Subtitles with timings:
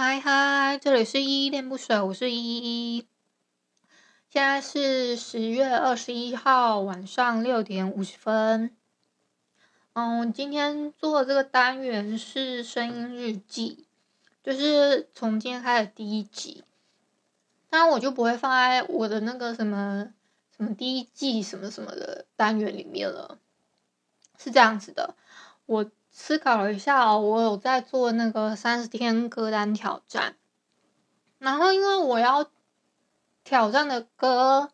[0.00, 3.08] 嗨嗨，这里是依依恋不舍，我是依依。
[4.30, 8.76] 现在是十月二十一号晚上六点五十分。
[9.94, 13.88] 嗯，今天做的这个单元是声音日记，
[14.44, 16.62] 就是从今天开始第一集。
[17.68, 20.14] 当然，我就不会放在我的那个什么
[20.56, 23.40] 什么第一季什么什么的单元里面了。
[24.38, 25.16] 是这样子的，
[25.66, 25.90] 我。
[26.20, 30.34] 思考了一下，我有在做那个三十天歌单挑战，
[31.38, 32.50] 然后因为我要
[33.44, 34.72] 挑战的歌，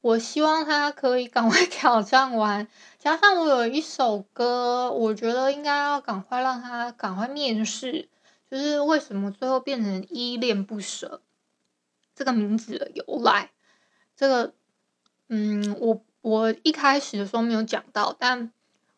[0.00, 2.66] 我希望它可以赶快 挑战完，
[2.98, 8.08] 加上我有一首歌，我觉得应该要赶快让它赶快面世，
[8.50, 11.20] 就是为什么最后变成依恋不舍
[12.14, 13.52] 这个名字的由来，
[14.16, 14.54] 这个，
[15.28, 18.50] 嗯，我我一开始的时候没有讲到，但。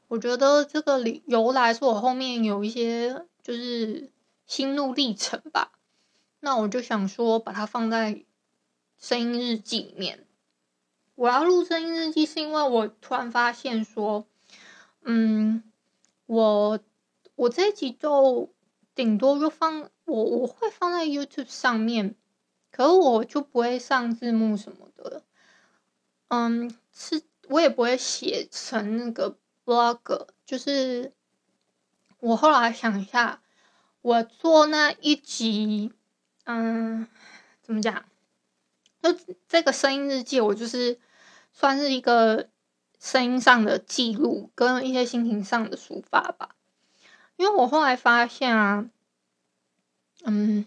[0.08, 4.10] 我觉得这个理由来是我后面有一些就是
[4.46, 5.72] 心路历程吧，
[6.40, 8.24] 那我就想说把它放在
[8.98, 10.26] 声音日记里面。
[11.14, 14.26] 我要录声音日记是因为我突然发现说，
[15.02, 15.62] 嗯，
[16.24, 16.80] 我
[17.34, 18.50] 我这一集就
[18.94, 22.14] 顶多就放我我会放在 YouTube 上面，
[22.70, 25.22] 可是我就不会上字幕什么的，
[26.28, 29.36] 嗯，是我也不会写成那个。
[29.68, 31.12] Blog 就是
[32.20, 33.42] 我后来想一下，
[34.00, 35.92] 我做那一集，
[36.44, 37.06] 嗯，
[37.60, 38.06] 怎么讲？
[39.02, 39.14] 就
[39.46, 40.98] 这个声音日记，我就是
[41.52, 42.48] 算是一个
[42.98, 46.56] 声音上的记录，跟一些心情上的抒发吧。
[47.36, 48.88] 因为我后来发现啊，
[50.24, 50.64] 嗯，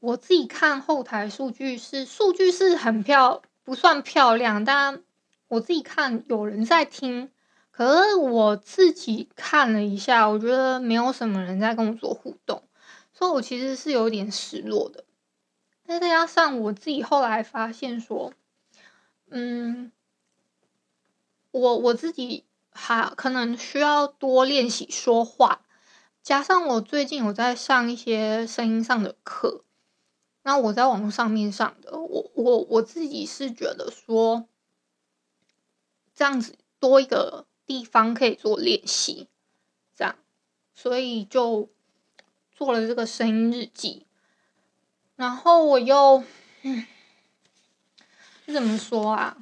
[0.00, 5.04] 我自己看后台数据是数据是很漂，不算漂亮，但。
[5.48, 7.30] 我自己看有人在听，
[7.70, 12.64] 可是我自己看了一下，我觉得没有什么人在跟我做互动，
[13.12, 15.04] 所以我其实是有点失落的。
[15.84, 18.32] 再加上我自己后来发现说，
[19.30, 19.92] 嗯，
[21.52, 25.60] 我我自己还可能需要多练习说话，
[26.24, 29.62] 加上我最近有在上一些声音上的课，
[30.42, 34.48] 那我在网络上面上的，我我我自己是觉得说。
[36.16, 39.28] 这样子多一个地方可以做练习，
[39.94, 40.16] 这样，
[40.74, 41.68] 所以就
[42.50, 44.06] 做了这个声音日记。
[45.14, 46.24] 然后我又，
[46.62, 46.86] 嗯，
[48.46, 49.36] 怎么说啊？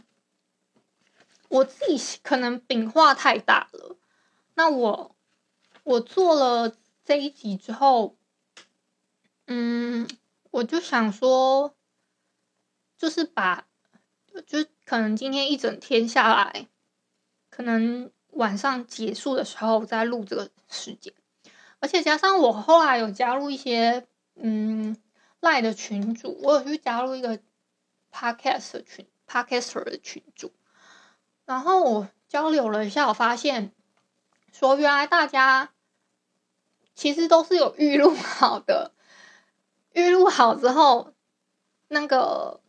[1.48, 3.96] 我自己可能饼画太大了。
[4.54, 5.14] 那我
[5.84, 8.16] 我做了这一集之后，
[9.46, 10.08] 嗯，
[10.50, 11.76] 我就想说，
[12.98, 13.68] 就是把。
[14.48, 16.68] 就可能今天一整天下来，
[17.48, 21.14] 可能晚上结束的时候再录这个时间，
[21.80, 24.96] 而且加上我后来有加入一些嗯
[25.40, 27.40] 赖的群组，我有去加入一个
[28.12, 30.52] podcast 的群 podcaster 的群组，
[31.46, 33.72] 然后我交流了一下，我发现
[34.52, 35.72] 说原来大家
[36.94, 38.92] 其实都是有预录好的，
[39.92, 41.14] 预录好之后
[41.88, 42.60] 那个。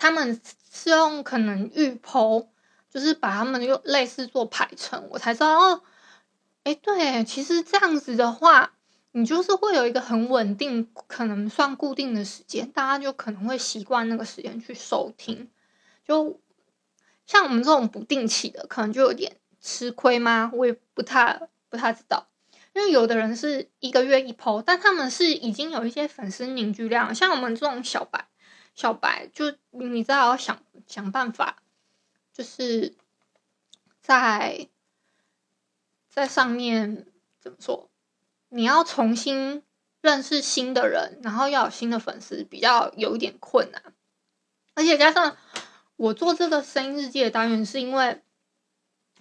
[0.00, 0.40] 他们
[0.72, 2.46] 是用可能预剖
[2.88, 5.82] 就是把他们用类似做排程，我才知道哦。
[6.64, 8.72] 哎，对，其实这样子的话，
[9.12, 15.50] 你就是会有一个很稳定，可能算固定的时间，大家就可能会习惯那个时间去收听。
[16.08, 16.40] 就
[17.26, 20.50] 像我们这种不定期的，可能就有点吃亏吗？
[20.54, 22.26] 我也不太不太知道，
[22.74, 28.26] 因为有的人是一个月一抛但他们是已经有一些粉丝凝聚量，像我们这种小白。
[28.74, 31.62] 小白就你知道要想想办法，
[32.32, 32.94] 就是
[34.00, 34.68] 在
[36.08, 37.06] 在上面
[37.38, 37.90] 怎么说？
[38.48, 39.62] 你要重新
[40.00, 43.82] 认识新的人，然后要有新的粉丝，比较有一点困难。
[44.74, 45.36] 而且加上
[45.96, 48.22] 我做这个声音日记的单元，是因为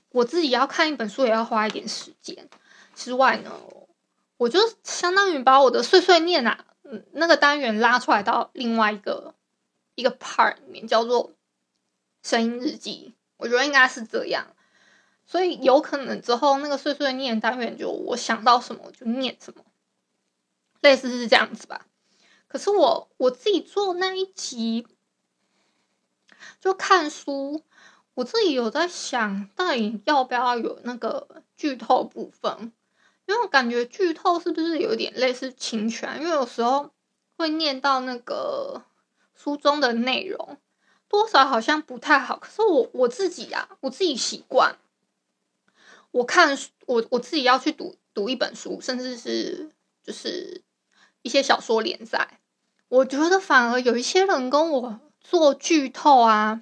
[0.09, 2.49] 我自己要看一本书，也要花一点时间。
[2.95, 3.51] 之外呢，
[4.37, 9.35] 我就相当于把我的碎碎念啊，嗯，那个单元拉出来到另外一个。
[9.99, 11.33] 一个 part 里面叫做
[12.23, 14.55] 声音日记，我觉得应该是这样，
[15.25, 19.65] 所以有可能之后那个碎碎念单元就我想到什么我就念什么，
[20.79, 21.85] 类似是这样子吧。
[22.47, 24.87] 可是我我自己做那一集
[26.61, 27.63] 就看书，
[28.13, 32.71] 我自己有在想到底要不要有那个剧透部分，
[33.25, 36.21] 因为我感觉剧透是不是有点类似侵权？
[36.21, 36.89] 因为有时候
[37.35, 38.85] 会念到那个。
[39.41, 40.57] 书中的内容
[41.07, 44.77] 多少好像不太好，可是我我自己、啊，我自己习惯，
[46.11, 49.71] 我看我我自己要去读读一本书，甚至是
[50.03, 50.61] 就是
[51.21, 52.39] 一些小说连载。
[52.89, 56.61] 我觉得反而有一些人跟我做剧透啊，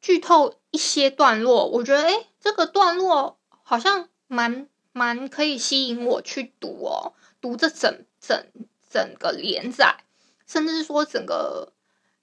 [0.00, 8.46] 剧透一些段落，我觉得诶，这个段落好像蛮蛮可以吸引我去读哦，读这整整
[8.90, 10.04] 整个连载，
[10.52, 11.72] 甚至是说整个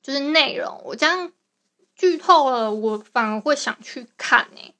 [0.04, 1.32] 就是内容，我这样
[1.96, 4.76] 剧透了，我反而会想去看呢。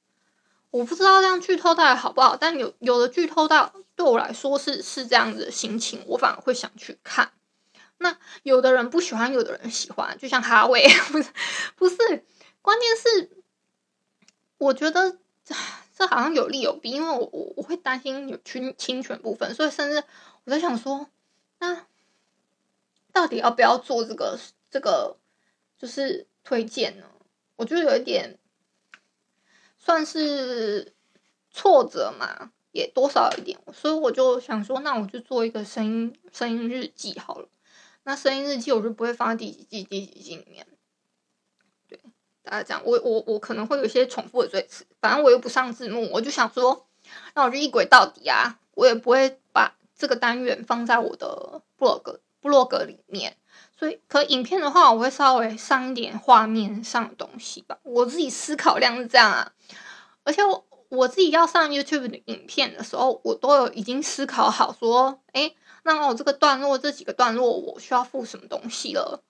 [0.70, 7.32] 我不知道这样剧透到底好不好，但有有的剧透到对我来说是是这样子的心情，我反而会想去看。
[7.98, 11.28] 那有的人不喜欢，有的人喜欢，就像哈维， 不是
[11.74, 11.96] 不是，
[12.62, 13.30] 关键是
[14.58, 15.18] 我觉得
[15.98, 20.04] 这好像有利有弊，因为我我我会担心有侵侵权部分，所以甚至
[20.44, 21.08] 我在想说，
[21.58, 21.84] 那
[23.12, 24.38] 到底要不要做这个
[24.70, 25.16] 这个
[25.78, 27.06] 就是推荐呢？
[27.56, 28.36] 我觉得有一点。
[29.82, 30.92] 算是
[31.50, 37.48] 挫折嘛，也多少有一点，所以我就想说，那我就做一个声音声音日记好了。
[38.02, 40.66] 那声音日记我就不会放在第几季第几季里面。
[41.88, 41.98] 对，
[42.42, 46.86] 大家讲，我我我可能会有一些重复的赘词，反正我又不上字幕，我就想说，
[47.34, 53.36] 那我就一轨到底啊，我也不会把这个单元放在我的 blog 部落格里面。
[53.78, 57.78] 所以，可影片的话，我会稍微上一点画面上的东西吧。
[57.82, 59.52] 我自己思考量是这样啊，
[60.22, 65.54] 而且我我自己要上 YouTube 的影片的时候，我都有已经思考好说，哎，
[65.84, 69.22] 那我这个段落这几个段落，我需要附什么东西了。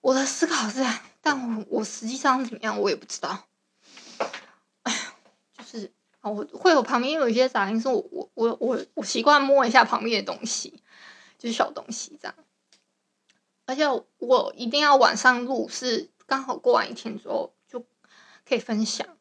[0.00, 3.44] 我的思考是这样，但我我实际上是怎么样，我也不知道。
[4.82, 4.98] 哎呀，
[5.58, 5.92] 就是，
[6.22, 10.82] 我会有旁边有一些杂音，是我我我我我习惯摸一下旁边的东西，
[11.38, 12.34] 就是小东西这样。
[13.66, 13.84] 而且
[14.18, 17.84] 我一定要晚上录，是刚好过完一天之后就
[18.48, 19.18] 可以分享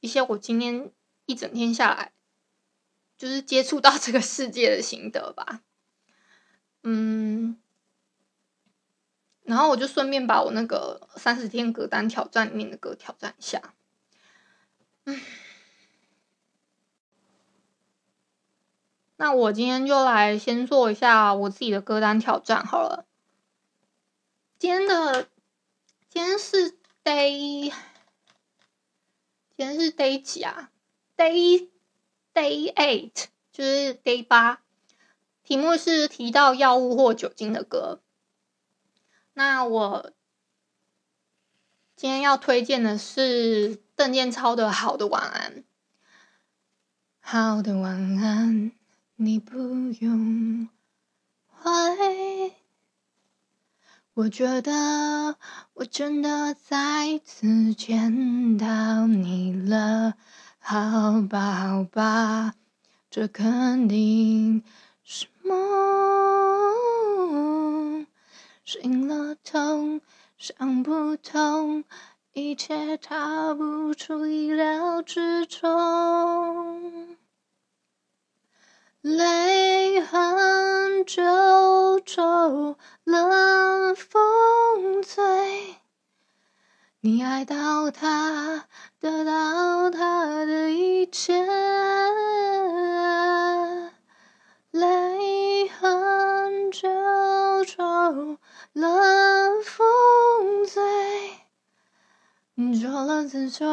[0.00, 0.92] 一些我今天
[1.26, 2.12] 一整天下来
[3.16, 5.62] 就是接触到这个世界的心得吧。
[6.82, 7.58] 嗯，
[9.42, 13.74] 然后我就顺便把我那个三十天歌单挑战里面的歌挑战一下。
[15.04, 15.20] 嗯，
[19.20, 23.04] 那我今天就来先做一下我自己的歌单挑战好了。
[24.60, 25.28] 今天的
[26.08, 27.72] 今天是 day，
[29.56, 30.70] 今天是 day 几啊
[31.16, 31.68] ？day
[32.32, 34.62] day eight，就是 day 八。
[35.42, 38.00] 题目是提到药物或酒精的歌。
[39.32, 40.12] 那我
[41.96, 45.56] 今天要推荐的是邓建超的《好的晚安》。
[47.20, 48.72] 好的晚安，
[49.20, 49.58] 你不
[50.00, 50.68] 用
[51.48, 51.66] 回。
[54.14, 55.36] 我觉得
[55.74, 60.14] 我真的再次见到你了，
[60.60, 62.54] 好吧，好吧，
[63.10, 64.62] 这肯定
[65.02, 65.56] 是梦。
[68.64, 70.00] 醒了痛，
[70.36, 71.82] 想不通，
[72.34, 77.16] 一切逃不出意料之中。
[79.00, 85.76] 泪痕皱皱，冷风醉。
[87.00, 88.66] 你爱到他，
[88.98, 91.46] 得到他的一切。
[94.72, 96.88] 泪痕皱
[97.64, 98.38] 皱，
[98.72, 100.82] 冷风醉。
[102.80, 103.68] 做了自重。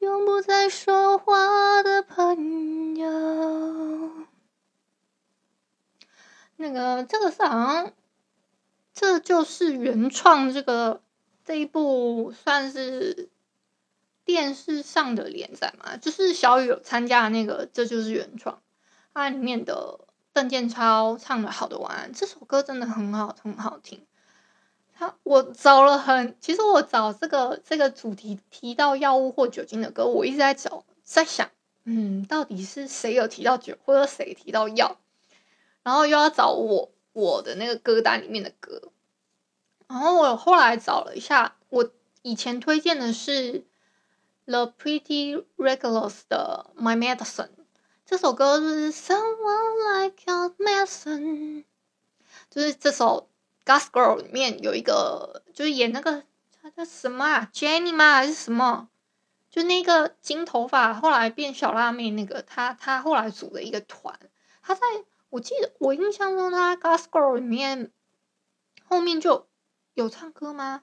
[0.00, 4.10] 永不再说话的朋友。
[6.56, 7.92] 那个，这个是好像，
[8.94, 11.02] 这就是原创这个
[11.44, 13.28] 这一部算是
[14.24, 18.62] 电视上的连载嘛，就是小雨有参加的那个，这就是原创。
[19.12, 24.06] 它里面的邓建超唱的《好的晚安》这首歌真的很好，很好听。
[25.00, 31.50] 他我找了很，其实我找这个这个主题提到药物或酒精的歌，我一直在找，在想，
[31.84, 34.98] 嗯，到底是谁有提到酒，或者谁提到药，
[35.82, 38.92] 然后又要找我我的那个歌单里面的歌，
[39.88, 41.90] 然后我后来找了一下，我
[42.20, 43.64] 以前推荐的是
[44.44, 47.48] The Pretty Reckless 的 My Medicine，
[48.04, 51.64] 这首歌就是 Someone Like Your Medicine，
[52.50, 53.29] 就是这首。
[53.70, 56.24] Gas Girl 里面有一个，就是演那个
[56.60, 58.14] 他叫什么啊，Jenny 吗？
[58.14, 58.88] 还是什么？
[59.48, 64.18] 就那个金头发，后来变小辣妹那个，他他后来组了一个团。
[64.60, 64.80] 他在
[65.28, 67.92] 我记得我印象中，他 Gas Girl 里面
[68.82, 69.46] 后面就
[69.94, 70.82] 有唱歌吗？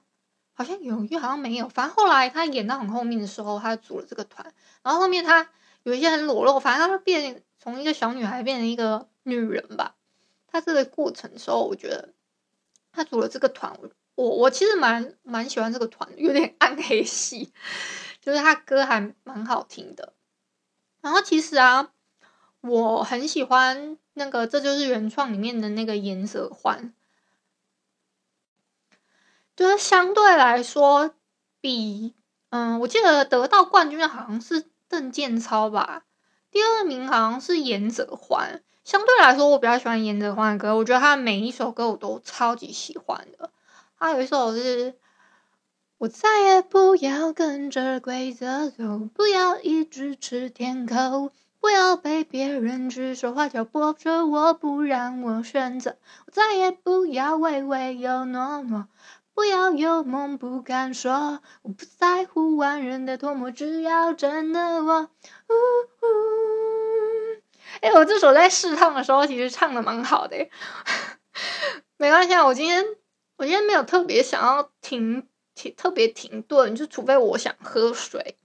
[0.54, 1.68] 好像有，又好像没有。
[1.68, 4.50] 反正后来他演到很后面的时候，他组了这个团，
[4.82, 5.50] 然后后面他
[5.82, 9.94] 有一些很裸露，反正他就变从一个小女孩变成一个女人吧。
[10.46, 12.14] 他这个过程的时候，我觉得
[12.92, 13.78] 他组了这个团，
[14.14, 17.52] 我我其实蛮蛮喜欢这个团，有点 暗黑系，
[18.20, 20.14] 就是他歌还蛮好听的。
[21.00, 21.92] 然后其实啊，
[22.60, 26.92] 我很喜欢那个这就是原创里面的那个颜色环，
[29.54, 31.14] 就是相对来说
[31.60, 32.14] 比
[32.50, 36.04] 嗯，我记得得到冠军的好像是邓建超吧，
[36.50, 38.62] 第二名好像是颜色环。
[38.88, 43.50] 相对来说，我比较喜欢颜哲欢的歌，我觉得他每一首歌我都超级喜欢的。
[43.98, 44.94] 他有一首是
[45.98, 51.30] “我再也不要跟着规则走，不要一直吃甜口，
[51.60, 55.96] 不要被别人指手画脚，不着我不让我选择。
[56.24, 58.88] 我再也不要唯唯又诺诺，
[59.34, 65.10] 不要有梦不敢说，我不在乎万人的唾沫，只要真的我。”
[65.50, 66.57] 呜呜
[67.80, 70.36] 哎，我这首在试唱的时候，其实唱的蛮好的。
[71.96, 72.84] 没关系啊，我今天
[73.36, 78.36] 我今天没有特别想要停停，特别停顿，就除非我想喝水，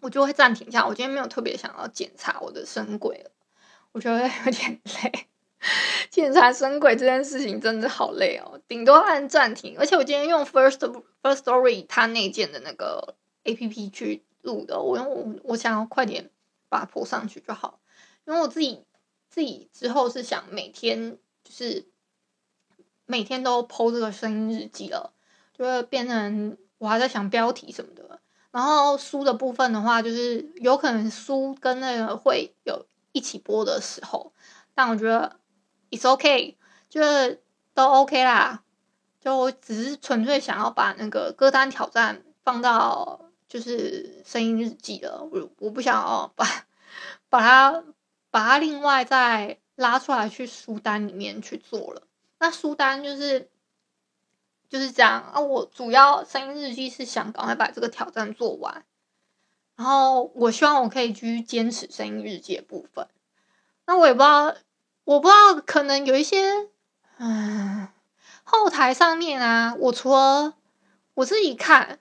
[0.00, 0.86] 我就会暂停一下。
[0.86, 3.26] 我今天没有特别想要检查我的声轨，
[3.92, 5.26] 我觉得有点累。
[6.08, 9.76] 检查声轨这件事情真的好累哦，顶多按暂停。
[9.78, 10.78] 而且我今天用 First
[11.22, 16.30] First Story 它内建的那个 APP 去录的，我用我想要快点
[16.68, 17.80] 把它铺上去就好。
[18.28, 18.84] 因为我自己
[19.30, 21.88] 自己之后是想每天就是
[23.06, 25.14] 每天都 po 这个声音日记了，
[25.54, 28.20] 就会变成我还在想标题什么的。
[28.50, 34.30] 然后书的部分的话，就是有可能书跟那个会有一起播的时候，
[34.74, 35.40] 但我觉得
[35.90, 36.54] it's okay，
[36.90, 37.42] 就是
[37.72, 38.62] 都 OK 啦。
[39.20, 46.44] 就我只是纯粹想要把那个歌单挑战放到就是声音日记了，我我不想要把
[47.30, 47.84] 把它。
[48.30, 52.02] 把它另外再拉出来去书单里面去做了。
[52.38, 53.50] 那书单就是
[54.68, 55.40] 就是这样啊。
[55.40, 58.84] 我主要声音日记是想赶快把这个挑战做完，
[59.76, 63.08] 然后我希望我可以继续坚持声音日记的部分。
[63.86, 64.54] 那我也不知道，
[65.04, 66.68] 我不知道可能有一些
[67.16, 67.88] 嗯
[68.44, 70.54] 后台上面啊，我除了
[71.14, 71.98] 我自己看，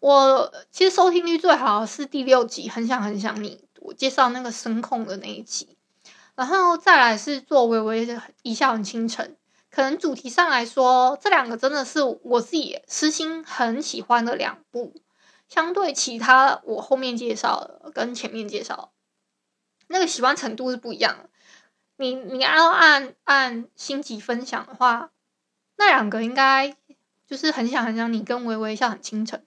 [0.00, 3.64] 我其实收听率最好是第六集，很想很想你。
[3.84, 5.76] 我介绍那个声控的那一集，
[6.34, 9.36] 然后再来是做微微的一笑很倾城。
[9.70, 14.94] 可能主题上来说，这两个真的是我自己私心很喜欢的两部。
[15.48, 18.92] 相对其他我后面介绍跟前面介绍，
[19.88, 21.30] 那个喜欢程度是不一样的。
[21.96, 25.10] 你你要按按星级分享的话，
[25.76, 26.76] 那两个应该
[27.26, 29.42] 就是很想很想你跟微微一笑很倾城。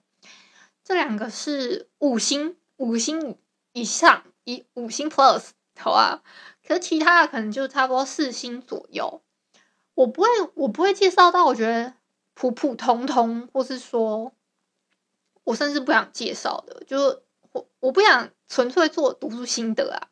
[0.84, 3.38] 这两个是五星五星。
[3.76, 6.22] 以上以五星 plus 好啊，
[6.66, 9.20] 可是其他的可能就差不多四星左右。
[9.92, 11.92] 我不会，我不会介绍到我觉得
[12.32, 14.32] 普普通通，或是说，
[15.44, 20.08] 我甚至不想介绍的，就是我我不想纯粹做读书心得啊。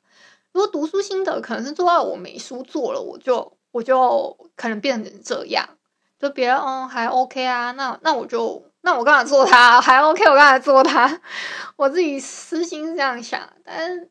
[0.52, 5.78] 如果读书心得可能是做到我没书做了，我就我就可能变成这样，
[6.18, 8.62] 就别人嗯还 OK 啊，那那我就。
[8.84, 11.22] 那我干嘛做它 还 OK，我干嘛做它？
[11.76, 14.10] 我自己私心是这样想，但是，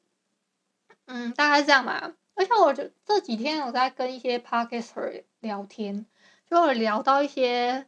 [1.06, 2.12] 嗯，大概是这样吧。
[2.34, 6.08] 而且我就这几天我在跟一些 Podcaster 聊天，
[6.50, 7.86] 就会聊到一些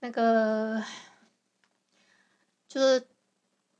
[0.00, 0.84] 那个
[2.68, 3.08] 就是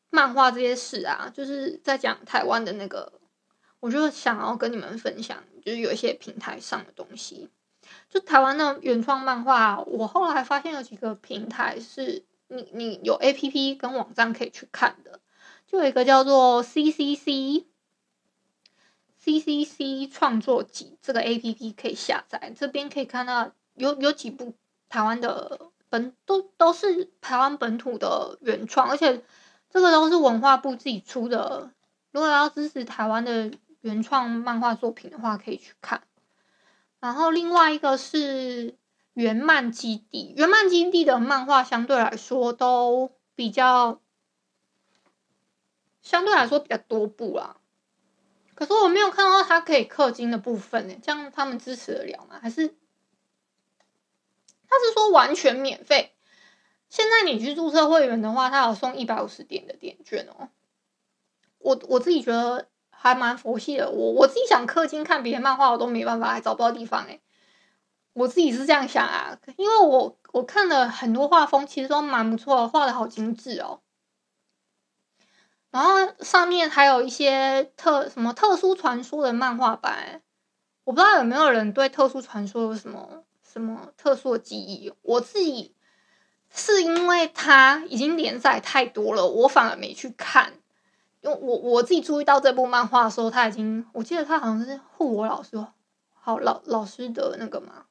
[0.08, 3.20] 漫画这些事啊，就是在讲台湾的那个，
[3.80, 7.50] 我就想要跟你们分享，就是有一些平台上的东西，
[8.08, 12.24] 就台湾的原创漫画，我后来发现有几个平台是。
[12.52, 15.20] 你你有 A P P 跟网站可以去看的，
[15.68, 17.64] 就有一个叫做 C C C
[19.16, 24.54] C C C 创作集这个 A P P 可以下载，这边可以看到有有几部
[24.88, 29.22] 台湾的本都都是台湾本土的原创，而且
[29.70, 31.70] 这个都是文化部自己出的。
[32.10, 33.52] 如果要支持台湾的
[33.82, 36.02] 原创漫画作品的话，可以去看。
[36.98, 38.74] 然后另外一个是。
[39.14, 44.00] 原漫基地，原漫基地的漫画相对来说都比较，
[46.00, 47.56] 相对来说比较多部啦。
[48.54, 52.38] 可是我没有看到它可以氪金的部分呢，这样他们支持得了吗？
[52.42, 52.68] 还是
[54.68, 56.14] 他是说完全免费？
[56.88, 60.48] 现在你去注册会员的话，他有送一百五十点的点券哦。
[61.58, 63.90] 我我自己觉得还蛮佛系的。
[63.90, 67.20] 我我自己想氪金看别的漫画，我都没办法，还找不到地方哎。
[68.20, 73.80] 我自己是这样想啊，因为我我看了很多画风，其实都蛮不错，画的好精致哦。
[75.70, 80.20] 然后上面还有一些特什么特殊传说的漫画版，
[80.84, 84.92] 我不知道有没有人对特殊传说有什么什么特殊的记忆。
[85.00, 85.74] 我自己
[86.50, 90.52] 是因为它已经连载太多了，我反而没去看。
[91.22, 95.56] 因为我我自己注意到这部漫画的时候，他已经我记得他好像是护我老师，
[96.12, 97.86] 好老老师的那个嘛？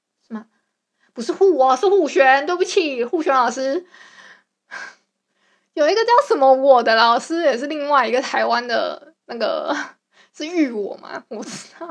[1.19, 2.45] 不是护我，是护玄。
[2.45, 3.85] 对不起，护玄老师。
[5.75, 9.75] 有一个叫什么我的老师，也是另外一个台湾的那个
[10.33, 11.21] 是玉我吗？
[11.27, 11.89] 我知道，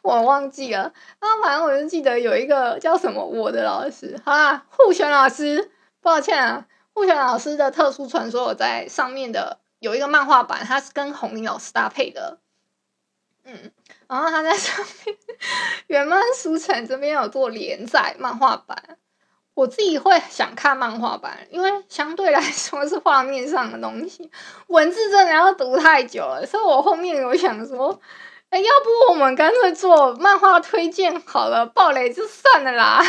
[0.00, 0.84] 我忘记了。
[1.18, 4.18] 啊，反正我就记得有一个叫什么我的老师。
[4.24, 12.38] 好啦，护玄老师，抱歉啊，护玄老师的特殊传说我在上面的有一个漫画版，它是跟红林老师搭配的。
[13.44, 13.70] 嗯，
[14.08, 15.16] 然后他在上面
[15.88, 18.98] 原漫书城这边有做连载漫画版。
[19.54, 24.28] 我自己会想看漫画版，因为相对来说是画面上的东西，
[24.66, 28.00] 文字真的要读太久了，所以我后面有想说，
[28.50, 33.00] 哎，要不我们干脆做漫画推荐好了，爆雷就算了啦。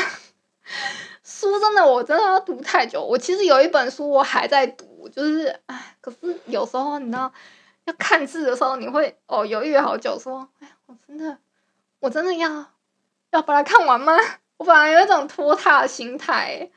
[1.25, 7.33] 书真的我真的要读太久，我其实有一本书我还在读，就是哎，可是有时候你知道
[7.85, 11.37] 要看字的时候，你会哦犹豫好久，说，哎，我真的
[11.99, 12.71] 我真的要
[13.31, 14.13] 要把它看完吗？
[14.57, 16.69] 我本来有一种拖沓的心态，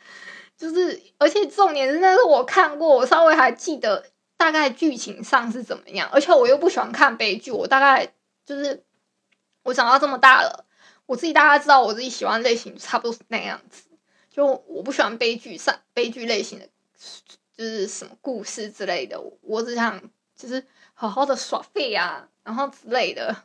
[0.57, 4.05] 就是，而且重点是那是我看过，我稍微还记得
[4.37, 8.13] 大概剧情上是怎么样，而且我又不喜欢看悲剧，我大概
[8.45, 8.83] 就是
[9.63, 10.65] 我长到这么大了，
[11.07, 13.85] 我自己大概知道我自己喜欢类型差不多是那样子，
[14.31, 16.67] 就我不喜欢悲剧上悲剧类型的，
[17.57, 20.01] 就是什么故事之类的，我只想
[20.35, 23.45] 就是好好的耍废啊，然后之类的，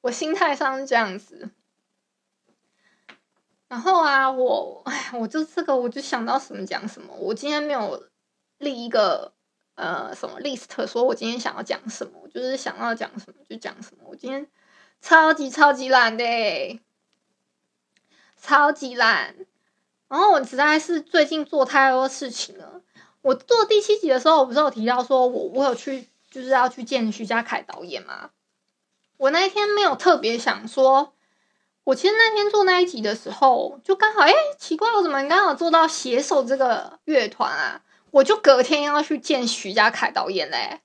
[0.00, 1.50] 我心态上是这样子。
[3.68, 7.14] 然后啊，我哎，我就这个，我就想到什么讲什么。
[7.14, 8.06] 我今天没有
[8.58, 9.32] 立一个
[9.76, 14.04] 呃什么 list，说我今天想要讲什么，我就是想要讲什么就讲什么。
[14.04, 14.46] 我今天
[15.00, 16.80] 超级超级懒的，
[18.36, 19.34] 超级懒。
[20.08, 22.82] 然后我实在是最近做太多事情了。
[23.22, 28.30] 我做第七集的时候，我不是有提到说我我有去就是要去见徐嘉凯导演吗？
[29.22, 31.12] 我那一天没有特别想说。
[31.84, 37.82] 我其实那天做那一集的时候，就刚好哎，奇怪，我怎么刚好做到携手这个乐团啊？
[38.12, 40.78] 我就隔天要去见徐家凯导演嘞，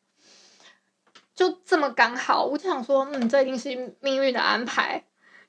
[1.36, 5.04] 就这么刚好，我就想说，嗯，这一定是命运的安排，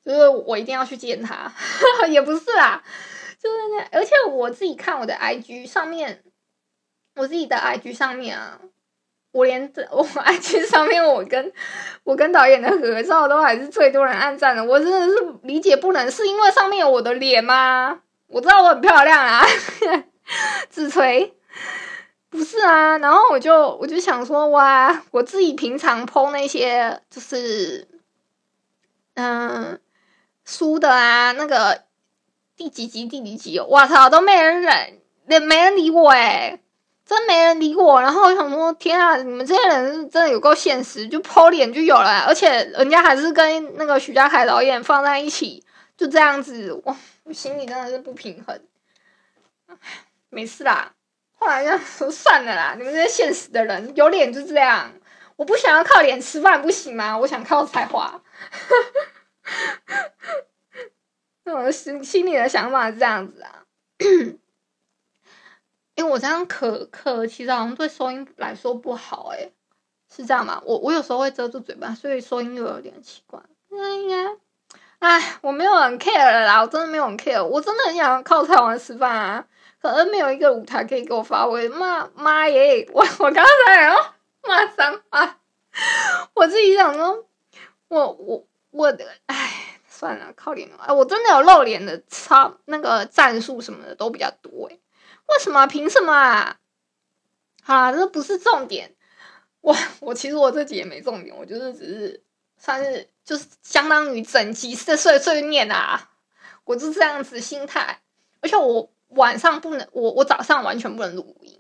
[0.05, 1.51] 就是我一定要去见他，
[2.11, 2.83] 也不是啦，
[3.43, 6.23] 就是那，而且我自己看我的 IG 上面，
[7.17, 8.61] 我自己的 IG 上面啊。
[9.39, 11.53] 我连这我 IG 上面我跟
[12.03, 18.01] 我跟导演的合照都还是最多人按赞的，我真的是理解不能，是因为上面有我的脸吗？
[18.27, 19.43] 我知道我很漂亮啊，
[20.69, 21.35] 自吹
[22.29, 22.99] 不是啊。
[22.99, 27.87] 然后我就我就想说，哇，我自己平常 po 那些就是
[29.15, 29.81] 嗯
[30.45, 31.85] 书的啊，那个
[32.57, 34.99] 第几集第几集，我操，都没人忍，
[35.29, 36.61] 也没人理我诶
[37.09, 45.65] 真没人理我，然后我想说，天啊，你们这些人真的有够现实，就抛脸就有了，而且人家还是跟那个徐嘉凯导演放在一起，
[45.97, 48.61] 就这样子，哇，我心里真的是不平衡。
[50.29, 50.93] 没事啦，
[51.39, 54.93] 后来就说算了啦，你们这些现实的人，有脸就这样，
[55.37, 57.17] 我不想要靠脸吃饭，不行吗？
[57.17, 58.21] 我想靠才华。
[61.45, 63.65] 那我心心里的想法是这样子啊。
[65.99, 69.53] 因为我这样咳咳，其实好像对收音来说不好，诶，
[70.09, 70.63] 是这样吗？
[70.65, 73.41] 我我有时候会遮住嘴巴，所以收音又有点奇怪。
[73.71, 74.37] 那应该，
[75.01, 79.45] 哎，我没有很 care 啦，我真的没有很 care，我真的很想靠台湾吃饭啊，
[79.83, 81.69] 可是没有一个舞台可以给我发挥。
[81.69, 85.41] 妈妈耶，我我刚才要骂脏话，
[86.35, 87.27] 我自己想说，
[87.89, 94.79] 我我我的，哎，算了，靠脸了，我真的有露脸的，差那个战术什么的都比较多，诶。
[95.29, 95.67] 为什么？
[95.67, 96.59] 凭什么啊？
[97.63, 98.95] 好啦，这不是重点。
[99.61, 102.23] 我我其实我自己也没重点，我就是只是
[102.57, 106.11] 算是就是相当于整集碎碎碎念啊。
[106.65, 108.01] 我就这样子心态，
[108.41, 111.59] 而且我晚上不能，我我早上完全不能录音，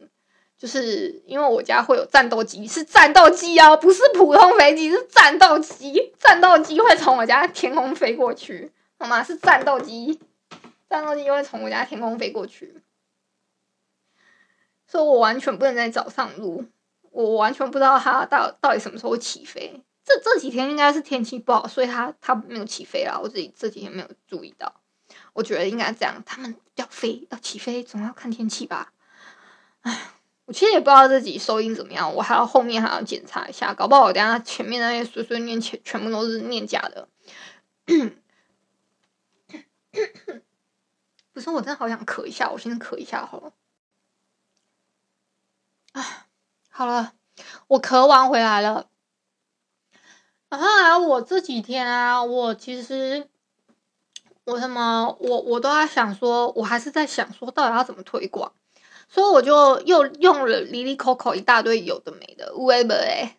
[0.58, 9.22] 就是因为我家会有战斗机，是战斗机哦，不是普通飞机，是战斗机，战斗机会从我家天空飞过去，好吗？
[9.22, 10.20] 是战斗机，
[10.90, 12.82] 战斗机会从我家天空飞过去。
[14.88, 16.64] 所以我完全不能在早上录，
[17.10, 19.84] 我完全不知道它到到底什么时候起飞。
[20.02, 23.20] 这这几天应该是天气不好，所以它它没有起飞啦。
[23.22, 24.80] 我自己这几天没有注意到。
[25.34, 28.94] 我觉得应该这样，他们要飞要起飞，总要看天气吧。
[29.82, 30.12] 唉，
[30.46, 37.06] 我其实也不知道自己收音怎么样，我还要后面还要检查一下，搞不好我等下前面那些碎碎念全全部都是念假的。
[41.32, 43.52] 不是，我真的好想咳一下，我先咳一下好了。
[45.92, 46.26] 唉，
[46.68, 47.12] 好了，
[47.66, 48.88] 我咳完回来了。
[50.48, 53.28] 然后啊，我这几天啊，我其实。
[54.44, 55.14] 我什么？
[55.20, 58.50] 我我都在想说，我还是在想说，到底要怎么推广？
[59.06, 63.36] 所以我就又用了哩哩扣扣一大堆有的没的，whatever 哎，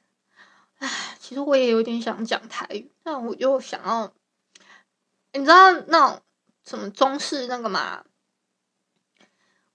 [0.77, 4.13] 唉，其实我也有点想讲台语，但我就想要，
[5.33, 6.21] 你知道那种
[6.63, 8.05] 什么中式那个嘛？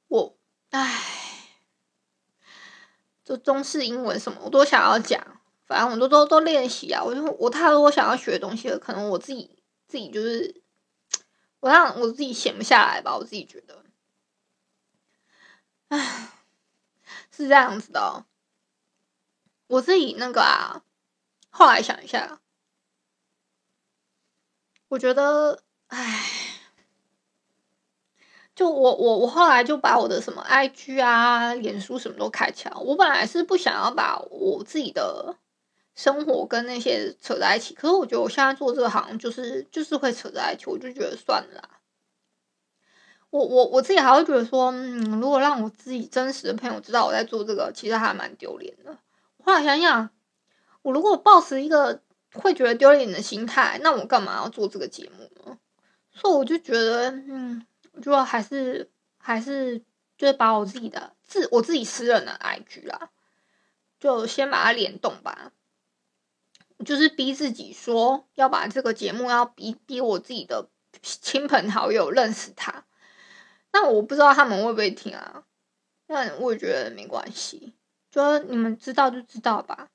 [0.06, 0.36] 我
[0.70, 1.02] 唉，
[3.24, 5.24] 就中式英文什么，我都想要讲，
[5.66, 7.02] 反正我都都都练习啊。
[7.02, 9.58] 我就我太多想要学的东西了，可能我自己
[9.88, 10.62] 自己就是。
[11.60, 13.86] 我让我自己闲不下来吧，我自己觉得，
[15.88, 16.30] 唉，
[17.30, 18.26] 是这样子的。
[19.68, 20.82] 我自己那个啊，
[21.48, 22.42] 后来想一下，
[24.88, 26.43] 我觉得，唉，
[28.54, 32.74] 就我我我后来就把我的什么 IG 啊、脸书什么都开起来。
[32.76, 35.36] 我本来是不想要把我自己的。
[35.96, 41.78] 生活跟那些扯在一起，可是我觉得我现在做这个行就是就是会扯在一起，我就觉得算了啦。
[43.30, 48.98] 我我我自己还会觉得说，嗯，如果让我自己真实的朋友知道我在做这个，其实还蛮丢脸的。
[49.44, 50.10] 后来想想，
[50.82, 52.00] 我如果抱持一个
[52.32, 55.56] 会觉得丢脸的心态，那我干嘛要做这个节目呢？
[56.12, 59.78] 所以我就觉得，嗯，我觉得还是还是
[60.16, 63.10] 就是把我自己的自我自己私人的 IG 啦，
[63.98, 65.52] 就先把它联动吧。
[66.84, 70.68] 就是逼自己说要把这个节目要逼逼我自己的
[71.00, 72.84] 亲朋好友认识他，
[73.72, 75.44] 那我不知道他们会不会听啊？
[76.08, 77.74] 那我也觉得没关系，
[78.10, 79.88] 就你们知道就知道吧。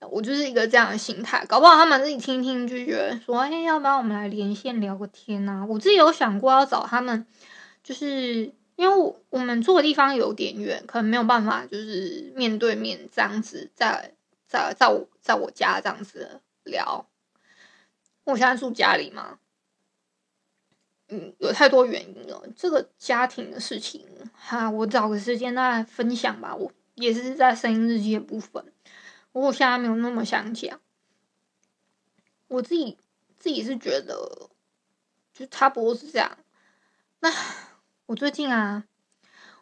[0.00, 5.64] 我就是一个这样的心态，搞不好他们自己听听就觉得说，哎，要不然我们来连线聊个天啊？
[5.66, 7.26] 我自己有想过要找他们，
[7.82, 14.14] 就是因为我，我们住的地方有点远，可能没有办法就是面对面这样子在。
[14.46, 17.08] 在在我在我家这样子聊，
[18.22, 19.38] 我现在住家里嘛，
[21.08, 22.40] 嗯，有太多原因了。
[22.54, 26.54] 这个家庭的事情，哈，我找个时间再分享吧。
[26.54, 28.64] 我也是在声音日记的部分，
[29.42, 30.80] 我现在没有那么想讲。
[32.48, 32.98] 我自己
[33.38, 34.50] 自己是觉得，
[35.32, 36.38] 就差不多是这样。
[37.20, 37.30] 那
[38.06, 38.84] 我最近啊，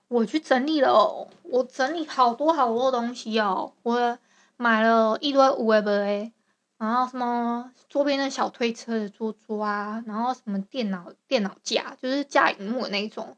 [0.08, 4.18] 我去整理了，我整理好多好多东西哦，我。
[4.58, 6.32] 买了一堆五 A 杯，
[6.78, 13.36] 然后什么桌边的小推车的桌桌啊，然后什么电脑电脑架，就是架荧幕的那种。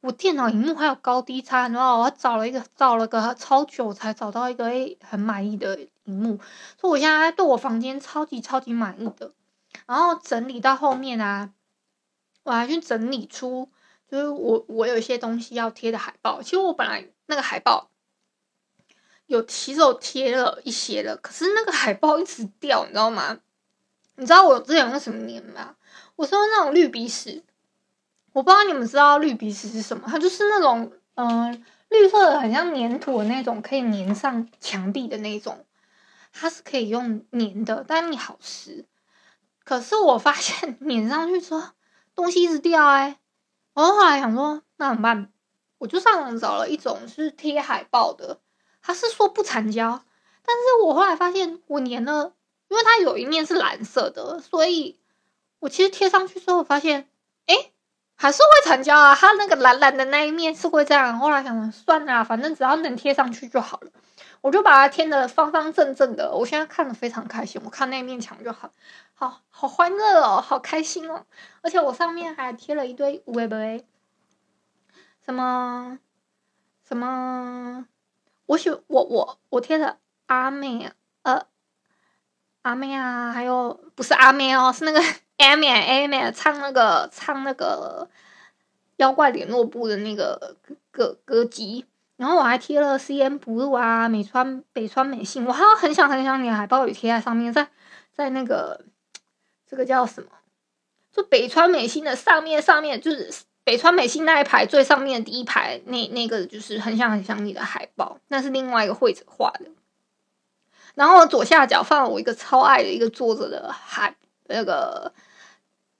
[0.00, 6.38] 我电脑荧幕还有高低差，然后我找了一个找了个超久才找到一个诶很满意的荧幕，
[6.80, 9.32] 所以我现在对我房间超级超级满意的。
[9.86, 11.50] 然后整理到后面啊，
[12.44, 13.68] 我还去整理出
[14.08, 16.40] 就是我我有一些东西要贴的海报。
[16.42, 17.90] 其实我本来那个海报。
[19.26, 23.36] 有起手贴了一些了，可是那个海报一直掉，你知道吗？
[24.14, 25.74] 你知道我之前用什么粘吗？
[26.14, 27.42] 我是用那种绿鼻屎，
[28.36, 30.04] 我不知道你们知道绿鼻屎是什么？
[30.06, 35.64] 它就是那种嗯、绿色的，很像粘土的那种，可以粘上墙壁的那种。
[36.34, 38.84] 它是可以用粘的，但你好湿。
[39.64, 41.70] 可是我发现粘上去之后，
[42.14, 43.18] 东西一直掉哎、
[43.72, 45.32] 我后来想说，那怎么办？
[45.78, 48.40] 我就上网找了一种是贴海报的。
[48.82, 50.04] 它是说不缠胶，
[50.44, 52.34] 但是我后来发现我粘了，
[52.68, 54.98] 因为它有一面是蓝色的，所以
[55.58, 57.08] 我其实贴上去之后发现，
[57.46, 57.54] 哎，
[58.16, 59.14] 还是会成交啊。
[59.14, 61.18] 它那个蓝蓝的那一面是会这样。
[61.18, 63.90] 后来想算了，反正只要能贴上去就好了，
[64.40, 66.32] 我就把它贴的方方正正的。
[66.32, 68.70] 我现在看的非常开心，我看那一面墙就好，
[69.14, 71.24] 好好欢乐哦，好开心哦。
[71.62, 73.84] 而且我上面还贴了一堆有的没的，
[75.24, 75.98] 什么
[76.86, 77.86] 什么。
[78.46, 81.46] 我喜我我我贴的阿妹呃
[82.62, 85.02] 阿妹啊，还有不是阿妹哦，是那个
[85.38, 88.08] Amy Amy 唱那个唱那个
[88.96, 90.56] 妖怪联络部的那个
[90.90, 91.84] 歌歌姬，
[92.16, 97.68] 然后我还贴了 CNBLUE 啊，美川北川美幸，我还有很想很想你还把我贴在上面，在
[98.12, 98.84] 在那个
[99.66, 100.28] 这个叫什么？
[101.12, 103.30] 就北川美幸的上面上面就是。
[103.66, 109.66] 北川美幸那一排最上面第一排，那那个就是很像很像你的海报，那是另外一个绘者画的。
[110.94, 115.12] 然后左下角放了我一个超爱的一个作者的海那个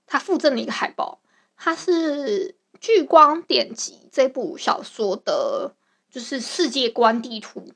[0.06, 1.20] 它附赠了一个海报，
[1.56, 5.74] 它是《聚光典籍》这部小说的，
[6.08, 7.72] 就是世界观地图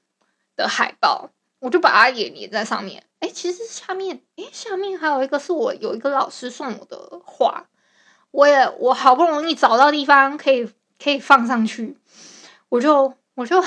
[0.56, 3.04] 的海报，我就把它也粘在上面。
[3.18, 7.66] 哎，其实下面，哎，下面还有一个是我有一个老师送我的画，
[8.30, 10.70] 我也我好不容易找到地方可以
[11.02, 11.98] 可以放上去，
[12.68, 13.62] 我就我就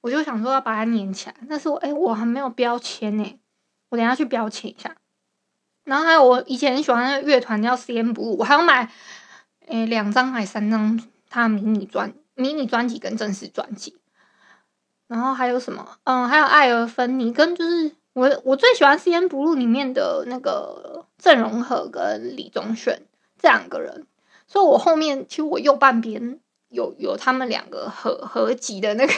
[0.00, 3.38] 我就想说要把它粘起来，但是我哎我还没有标签呢，
[3.90, 4.96] 我等下去标签一下。
[5.84, 8.90] 然后还有我以前喜欢的乐团叫 CNBLUE，我还要买
[9.66, 13.96] 诶两张还三张他迷你专迷你专辑跟正式专辑。
[15.06, 15.98] 然后还有什么？
[16.04, 17.92] 嗯，还有艾尔芬妮跟就是。
[18.14, 22.96] 我我最喜欢 CNBLUE 里面的那个郑容和跟李宗鉉
[23.36, 24.06] 这两个人，
[24.46, 29.12] 所以我后面其实我右半边有有他们两个合合集的那个，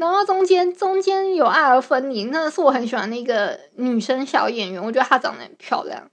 [0.00, 6.10] 然后中间中间有艾尔芬妮，那是我很喜欢的一个女生小演员，我觉得她长得很漂亮。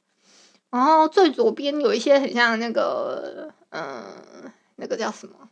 [0.70, 4.04] 然后最左边有一些很像那个嗯，
[4.76, 5.48] 那个叫什么？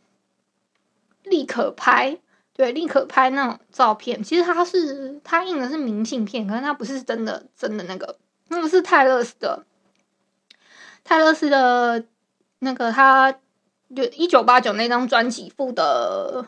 [1.22, 2.18] 立可拍。
[2.52, 8.18] 对，立可拍那种照片，其实它是它印的是明信片，可是它不是真的真的那个，
[8.48, 9.64] 那个是泰勒斯的，
[11.04, 12.04] 泰勒斯的，
[12.58, 13.32] 那个他
[13.94, 16.46] 就一九八九那张专辑附的，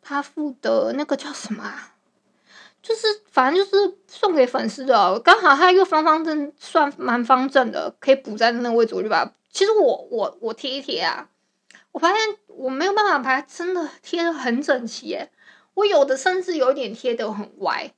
[0.00, 1.94] 他附的那个叫什么啊？
[2.82, 9.34] 就是反正就是送给粉丝的，刚好他一个方方正，算蛮方正的，可以补在那个位置，我就把。
[9.52, 11.28] 其实我我我贴一贴啊。
[11.92, 15.30] 我发现我没有办法把它真的贴的很整齐耶，
[15.74, 17.92] 我有的甚至有点贴的很歪，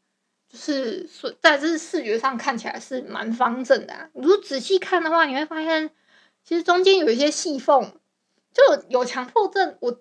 [0.48, 1.06] 就是
[1.42, 4.08] 在这视觉上看起来是蛮方正的啊。
[4.14, 5.90] 如果仔细看的话，你会发现
[6.42, 7.92] 其实中间有一些细缝，
[8.54, 10.00] 就有强迫症我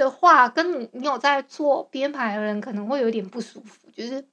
[0.00, 4.26] 的话，跟你你有在做编排的人可能会有点不舒服，就是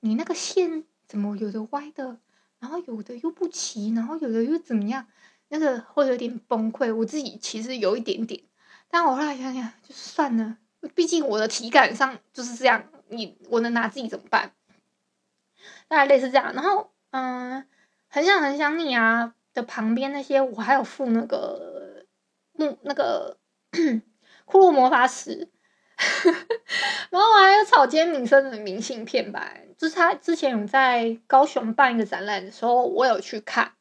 [0.00, 2.18] 你那个线怎么有的歪的，
[2.58, 5.06] 然后有的又不齐，然后有的又怎么样？
[5.48, 8.42] 那个会有点崩溃，我自己其实有一点点，
[8.90, 10.58] 但我后来想想，就算了，
[10.94, 14.52] 毕竟我的体感上就是这样，你我能拿自己怎么办？
[15.88, 16.52] 大概类似这样。
[16.52, 17.66] 然后，嗯，
[18.08, 22.04] 很想很想你啊的旁边那些，我还有附那个
[22.52, 23.38] 木那个
[24.46, 25.48] 骷髅魔法使，
[27.10, 33.72] 然后我还有草间弥生的明信片吧，就是他之前有在高雄办一个展览的时候，我有去看。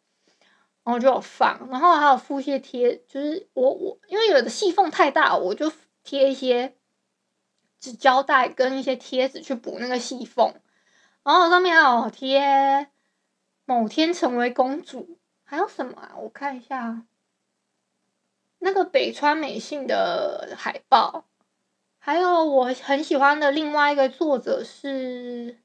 [0.84, 5.72] 然后就有放，然后还有附一些贴，就是我我因为有的细缝太大，我就
[6.04, 6.74] 贴一些
[7.80, 10.56] 纸胶带跟一些贴纸去补那个细缝。
[11.24, 12.90] 然后上面还有贴
[13.66, 16.14] 某天成为公主，还有什么啊？
[16.18, 17.04] 我看一下，
[18.64, 21.26] 那个北川美幸的海报，
[22.00, 25.60] 还有我很喜欢的另外一个作者是。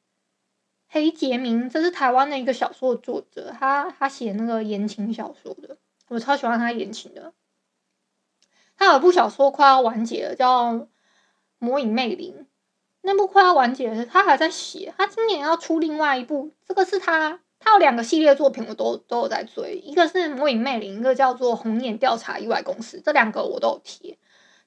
[0.89, 7.35] 黑杰明，这是台湾的一个小说作者，他他写那个言情小说的，我超喜欢他言情的。
[8.77, 10.73] 他有部小说快要完结了，叫
[11.59, 12.35] 《魔影魅灵》，
[13.03, 24.17] 那部快要完结了，他还在写，他今年要出另外一部，这个是他他有两个系列作品，我都都有在追，一个是《魔影魅灵》，一个叫做《红眼调查意外公司》，这两个我都有贴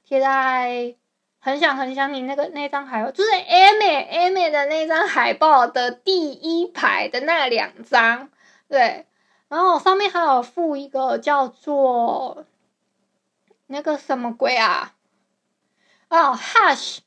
[0.03, 0.97] 贴在。
[1.41, 8.29] 很想很想你那个那张海报，就是 Amy Amy 的那张海报的第一排的那两张，
[8.67, 9.07] 对，
[9.47, 12.45] 然后上面还有附一个叫做
[13.67, 14.95] 那个什么鬼啊？
[16.09, 16.97] 哦，Hush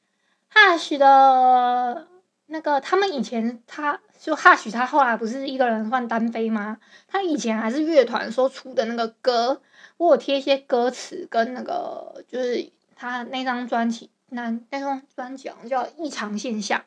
[0.55, 2.09] Hush 的
[2.53, 6.79] 那个，他们以前他就 Hush，他后来不是一个人换单飞吗？
[7.09, 9.63] 他以前还是乐团所出的那个歌，
[9.97, 14.11] 我有贴一些歌词跟那个就是他那张专辑。
[14.35, 16.81] 那那张专辑叫《异常现象》，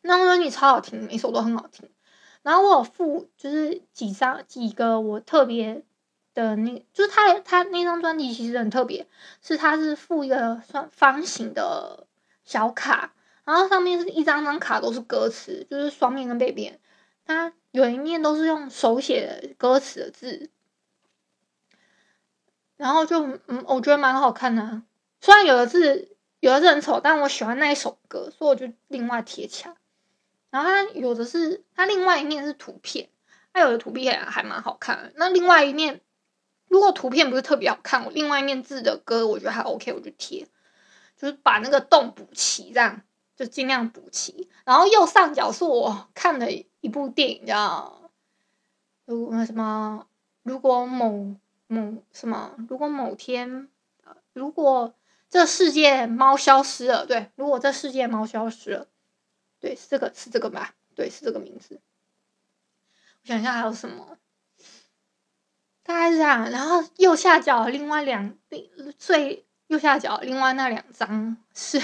[0.00, 1.88] 那张专辑超好听，每首都很好听。
[2.42, 5.84] 然后我有附，就是几张几个我特别
[6.34, 9.06] 的那，就是他他那张专辑其实很特别，
[9.40, 12.08] 是他是附一个算方形的
[12.44, 13.12] 小卡，
[13.44, 16.80] 然后上面是一张张卡都是歌词，就是双面跟背面，
[17.24, 20.50] 它有一面都是用手写的歌词的字，
[22.76, 24.82] 然后就嗯，我觉得蛮好看的，
[25.20, 26.08] 虽然有的字。
[26.42, 29.76] 有的是很丑，但我喜欢那一首歌，所以我就另外贴起来。
[30.50, 33.10] 然后它有的是，它另外一面是图片，
[33.52, 35.12] 它有的图片还蛮好看的。
[35.14, 36.00] 那另外一面，
[36.66, 40.48] 如果图片不是特别好看，我另外一面字的歌我觉得还 OK，我就贴，
[41.16, 43.02] 就是把那个洞补齐，这样
[43.42, 44.48] 就尽量补齐。
[44.64, 48.10] 然后右上角是我看的一部电影，叫
[49.06, 50.06] 什么，
[50.42, 51.34] 如果某
[51.66, 53.68] 某什么，如果某天，
[54.32, 54.94] 如果。
[55.32, 58.86] 这世界猫消失了，对，如果这世界猫消失了，
[59.60, 60.74] 对，是这个是这个吧？
[60.94, 61.80] 对，是这个名字。
[63.22, 64.18] 我想一下还有什么？
[65.82, 66.50] 大概是这样。
[66.50, 68.36] 然后右下角另外两
[68.98, 71.80] 最右下角另外那两张是，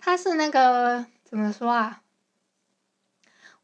[0.00, 2.02] 它是那个怎么说啊？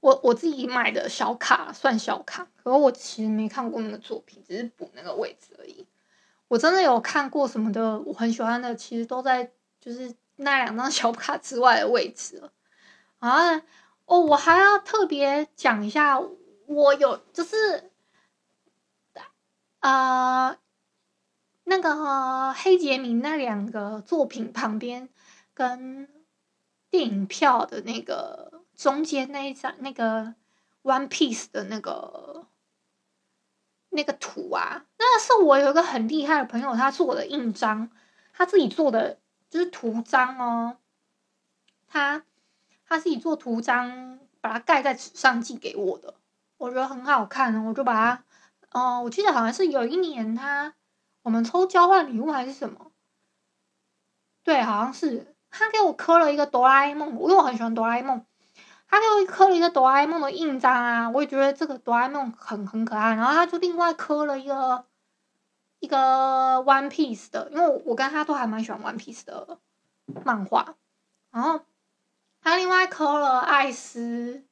[0.01, 5.87] 我我自己买的小卡算小卡，可是我其实没看过那个作品，只是补那个位置而已。
[6.49, 12.53] 我真的有看过什么的，我很喜欢的，其实都在就是那两张 小卡之外的位置了。
[13.19, 13.57] 啊，
[14.05, 16.21] 哦，我还要特别讲一下，
[16.67, 17.91] 我有就是，
[19.81, 20.59] 啊、呃，
[21.65, 25.09] 那个黑杰明那两个作品旁边
[25.53, 26.09] 跟
[26.97, 30.35] 电影票的那个中间那一张那个
[30.83, 32.47] One Piece 的那个。
[33.91, 37.91] 那个图啊，那是我有一个很厉害的朋友，他做的印章，
[38.35, 40.77] 他自己做的就是图章哦。
[41.87, 42.23] 他
[42.87, 46.15] 他自己做图章，把它盖在纸上寄给我的，
[46.59, 48.25] 我觉得很好看，我就把它，
[48.79, 50.75] 哦，我记得好像是有一年他
[51.23, 52.93] 我们抽交换礼物还是什么，
[54.43, 58.25] 对，好像是他给我刻了一个哆啦 A 梦，因为我很喜欢哆啦 A 梦。
[58.89, 63.15] 他给我刻了一个哆啦 A 梦的印章啊，我也觉得这个哆啦 A 梦很很可爱。
[63.15, 64.85] 然后他就另外刻了一个
[65.81, 69.59] 一个 One Piece 的，因为我跟他都还蛮喜欢 One Piece 的
[70.25, 70.75] 漫画。
[71.33, 71.61] 然后
[72.43, 74.45] 他另外刻了艾斯，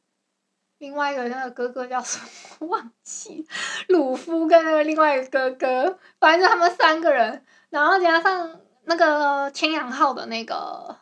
[0.79, 2.19] 另外一个那个哥哥叫什
[2.59, 3.47] 么 忘记，
[3.88, 10.97] 鲁夫跟那个另外一个哥哥，反正就他们三个人，然后加上那个千阳号的那个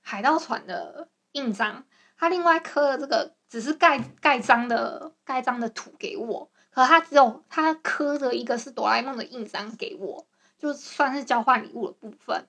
[0.00, 1.84] 海盗船的印章。
[2.18, 10.26] 他另外刻了这个，只是盖盖章的盖章的图给我，可他只有他刻着一个是哆啦 A 梦的印章给我，
[10.58, 12.48] 就算是交换礼物的部分。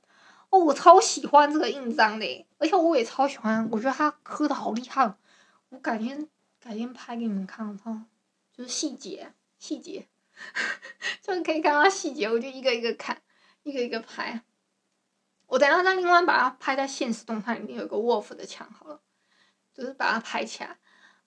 [0.49, 5.13] 哦，我超喜欢这个印章的，而且我也超喜欢，我觉得他刻的好厉害。
[5.67, 6.29] 我改天
[6.61, 8.05] 改天拍给你们看，哈，
[8.55, 10.07] 就是细节细节，
[11.21, 13.21] 就是可以看到细节，我就一个一个看，
[13.63, 14.41] 一个一个拍。
[15.47, 18.99] 我等下再另外把它拍在现实动态里面，有一个 Wolf 的墙好了。
[19.73, 20.75] 就是把它拍起来，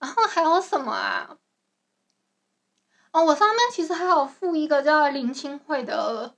[0.01, 1.37] 然后还有什么啊？
[3.13, 6.35] 哦，我上面其实还有附一个叫林清慧的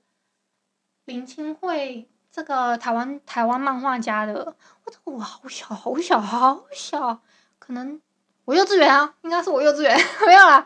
[1.05, 4.55] 林清慧，这个台湾台湾漫画家的。
[4.85, 7.19] 我这个我好小好小好小，
[7.57, 7.99] 可能
[8.45, 10.63] 我幼稚园啊，应该是我幼稚园 没有啦。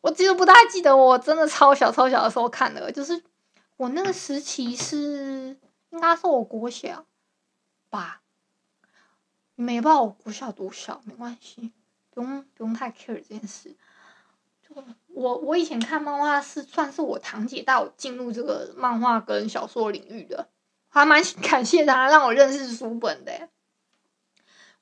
[0.00, 3.22] 我记得不太记得，我真的超小超小的时候看的，就是
[3.76, 5.56] 我那个时期是
[5.90, 7.06] 应该是我国小
[7.90, 8.22] 吧。
[9.54, 11.72] 没报我国小多小没关系，
[12.10, 13.74] 不用不用太 care 这件事。
[14.62, 20.48] 就我我以前看漫画是算是我堂姐带我进入这个漫画跟小说领域的，
[20.88, 23.48] 还蛮 感谢她让我认识书本的。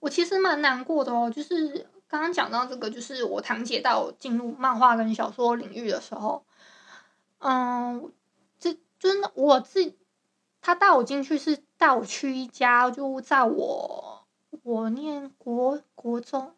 [0.00, 6.44] 我其实蛮难过的哦，就是刚刚讲到这个，就是我堂姐带我进入漫画跟小说领域的时候，
[7.38, 8.12] 嗯，
[8.58, 9.96] 这真的我自己
[10.66, 14.26] 他，带我进去是带我去一家，就在我。
[14.64, 16.56] 我念国国中，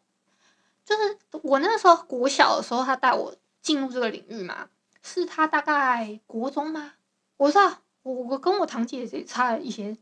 [0.83, 4.67] 就是我那时候国小的时候，他带我进入这个领域嘛，
[5.03, 6.93] 是他大概国中吗？
[7.37, 9.95] 我不知道，我我跟我堂姐姐差了一些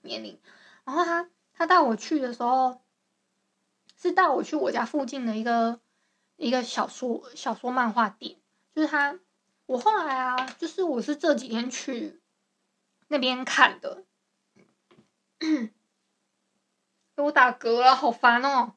[0.00, 0.40] 年龄，
[0.84, 2.80] 然后他他带我去的时候，
[4.00, 5.78] 是带我去我家附近的一个
[6.36, 8.38] 一个小说小说漫画店，
[8.74, 9.18] 就是他，
[9.66, 12.19] 我后来啊，就是我是这几天去
[13.10, 14.04] 那边看的。
[17.16, 18.72] 我打嗝了，好烦哦！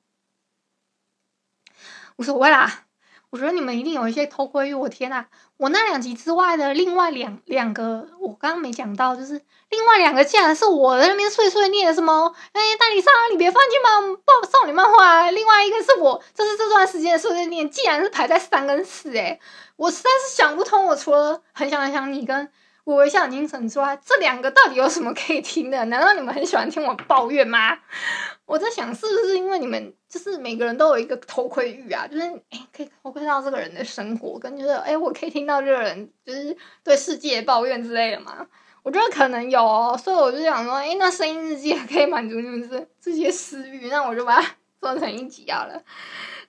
[2.17, 2.85] 无所谓啦，
[3.29, 4.73] 我觉得你们一定有一些偷窥欲。
[4.73, 12.35] 我天呐，我那两集之外的另外两两个，我刚刚没讲到，就是另外两个竟然是我在那边碎碎念什么？
[12.51, 15.31] 哎，大里莎，你别放弃嘛，爆少女漫画。
[15.31, 19.39] 另外一个是我，这是这段时间的碎碎念，竟然是排在三跟四，诶，
[19.77, 20.85] 我实在是想不通。
[20.85, 22.51] 我除了很想很想你跟。
[22.85, 25.85] 我微笑凝神说，这两个到底有什么可以听的？
[25.85, 27.79] 难道你们很喜欢听我抱怨吗？
[28.45, 32.05] 我在想，是不是因为你们就是每个人都有一个偷窥欲啊？
[32.05, 38.45] 就是哎，可以偷窥到这个人的生活，跟就是哎，我可以听到这个人就是对世界抱怨之类的嘛？
[38.83, 45.81] 我觉得可能有哦，所以我就想说，哎，那声音日记也可以满足你们这这些私欲，那我就把它做成一集好了。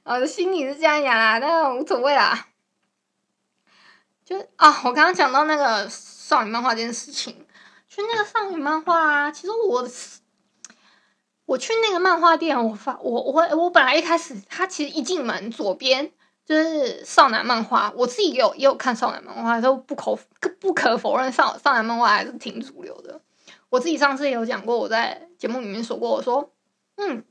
[0.03, 2.49] 我心里是这样想啊，但无所谓啦。
[4.25, 5.89] 就啊，我刚刚讲到那个。
[6.27, 7.47] 少女漫画这件事情，
[7.87, 9.87] 去那个少女漫画啊，其实我
[11.45, 16.11] 我去那个漫画店，我发我我我本来一开始，他其实一进门左边
[16.47, 20.19] 就是少男漫画，我自己也有也有看少男漫画，都不可
[20.59, 23.21] 不可否认少少男漫画还是挺主流的。
[23.69, 26.51] 我自己上次也有讲过，我在节目里面说过，我说
[26.97, 27.23] 嗯，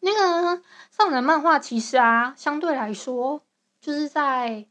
[0.00, 3.42] 那个少男漫画其实啊，相对来说
[3.82, 4.66] 就是在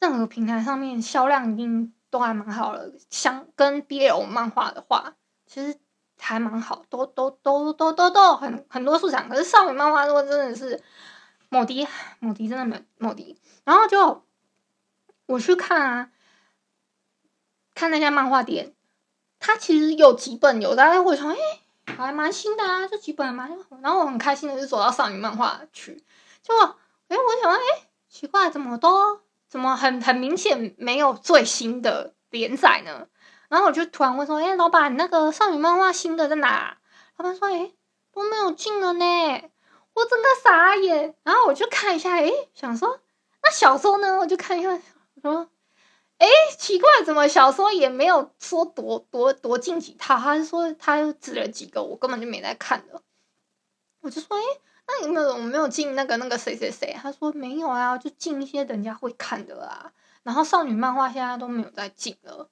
[0.00, 2.94] 任何平台上面销量一定都还蛮好的。
[3.10, 5.14] 相跟 BL 漫画的话，
[5.46, 5.78] 其实
[6.18, 9.28] 还蛮好，都都都都都都很很多市场。
[9.28, 10.82] 可是少女漫画如果真的是
[11.50, 11.86] 某迪
[12.18, 14.24] 某迪真的没某迪，然后就
[15.26, 16.10] 我去看啊，
[17.74, 18.74] 看那家漫画店，
[19.38, 23.50] 它其实有几本有，大家会说，哎、欸，还蛮新的啊，这几本还蛮……
[23.82, 26.02] 然后我很开心的就走到少女漫画去，
[26.42, 26.54] 就
[27.08, 27.60] 哎、欸，我想，哎、
[28.08, 29.25] 奇怪，怎么都。
[29.48, 33.06] 怎么很很明显没有最新的连载呢？
[33.48, 36.78] 然后我就突然问说：“哎，老板，那个少女漫画新的在哪？”
[37.16, 37.72] 老板说：“哎，
[38.12, 39.04] 都没有进了呢。”
[39.94, 41.14] 我真的傻眼。
[41.22, 43.00] 然后我就看一下，哎，想说
[43.42, 44.18] 那小说呢？
[44.18, 44.80] 我就看一下，
[45.22, 45.48] 说
[46.18, 46.26] ：“哎，
[46.58, 50.16] 奇怪，怎么小说也没有说多多多进几套？
[50.18, 53.00] 他是说他又指了几个，我根本就没在看的。”
[54.02, 54.42] 我就说：“哎。”
[54.88, 56.96] 那有没有我没有进那个那个谁谁谁？
[57.02, 59.92] 他说没有啊，就进一些人家会看的啊。
[60.22, 62.48] 然后少女漫画现在都没有在进了，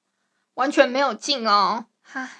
[0.54, 1.86] 完全没有进哦。
[2.12, 2.30] 唉，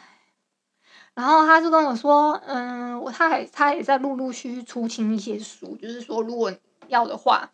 [1.15, 6.53] 然后他就跟我说，嗯，我他还他也在陆陆续续出清一些书，就是说如果
[6.89, 7.51] 要的话，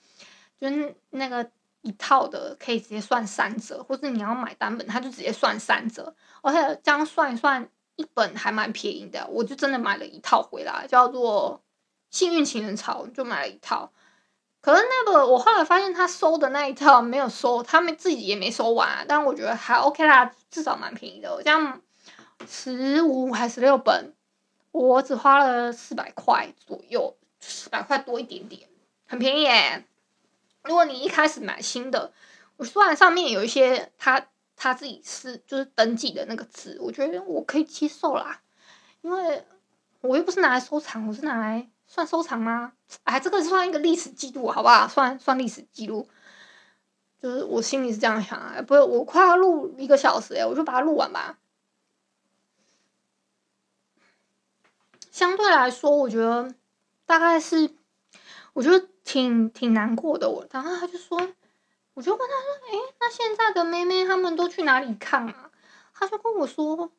[0.59, 1.51] 就是那个
[1.83, 6.15] 一套的可以直接算三折，或是你要买单本，他就直接算三折。
[6.43, 11.63] 而且这样算一算，一本还蛮便宜的，我就真的买了一套回来，叫做。
[12.11, 13.93] 幸运情人潮就买了一套，
[14.61, 21.41] 可是那个我后来发现他收的那一套没有收，他们自己也没收完啊，但我觉得还 OK 啦，至少蛮便宜的。
[21.45, 21.81] 这样
[22.49, 24.13] 十五还十六本，
[24.73, 28.69] 我只花了四百块左右，四百块多一点点，
[29.07, 29.85] 很便宜耶。
[30.65, 32.13] 如果你一开始买新的，
[32.57, 38.43] 我虽然上面有一些他他自己是就是登记的那个字，我觉得我可以接受啦，
[39.01, 39.45] 因为
[40.01, 41.71] 我又不是拿来收藏，我是拿来。
[41.91, 42.73] 算收藏吗？
[43.03, 44.87] 哎，这个算一个历史记录，好不好？
[44.87, 46.09] 算算历史记录，
[47.21, 48.63] 就是我心里是这样想啊。
[48.63, 51.37] 不是，我快要录一个小时哎，我就把它录完吧。
[55.11, 56.55] 相对来说，我觉得
[57.07, 57.75] 大概是，
[58.53, 60.31] 我觉得挺挺难过的。
[60.31, 61.19] 我然后他就说，
[61.95, 65.51] 我就问他说：“哎，那现在的妹妹他们都去哪里看啊？”
[65.93, 66.93] 他就跟我说。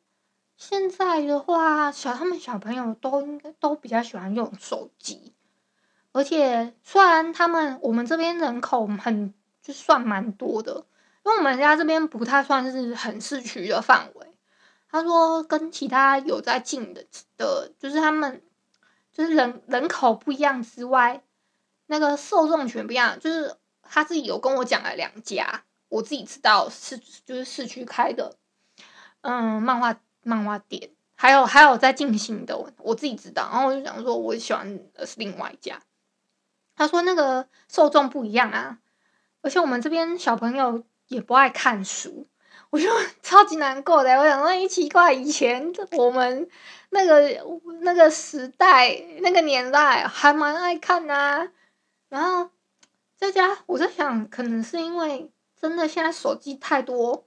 [0.56, 5.34] 现在的话，小他们小朋友都应该都比较喜欢用手机，
[6.12, 10.86] 而且虽然他们我们这边人口很就算蛮多的，
[11.24, 14.28] 因为我们家这边不太算是很市区的范围。
[14.88, 17.04] 他说跟其他有在进的
[17.36, 18.42] 的，就是他们
[19.12, 21.24] 就是人人口不一样之外，
[21.86, 23.18] 那个受众群不一样。
[23.18, 28.36] 就是他自己有跟我讲了两家，我自己知道是就是市区开的，
[29.22, 29.98] 嗯，漫画。
[30.22, 33.48] 漫画店还有还有在进行的，我自己知道。
[33.52, 35.80] 然后我就想说，我喜欢的是另外一家。
[36.74, 38.78] 他说那个受众不一样啊，
[39.40, 42.26] 而且我们这边小朋友也不爱看书，
[42.70, 42.88] 我就
[43.22, 44.18] 超级难过的。
[44.18, 46.48] 我想说，一奇怪，以前我们
[46.90, 47.46] 那个
[47.82, 51.48] 那个时代那个年代还蛮爱看啊。
[52.08, 52.50] 然后
[53.16, 57.26] 这家我在想，可能是因为真的现在手机太多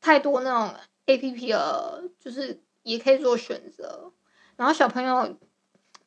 [0.00, 0.74] 太多那种。
[1.10, 4.12] A P P 了，就是也可以做选择。
[4.56, 5.36] 然后小朋友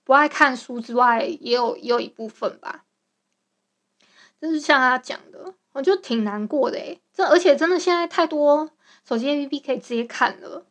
[0.03, 2.85] 不爱看书之外，也有也有一部分吧。
[4.39, 7.01] 就是像他讲的，我就挺难过的诶。
[7.13, 8.69] 这而且真的现在太多
[9.07, 10.65] 手机 A P P 可以直接看了，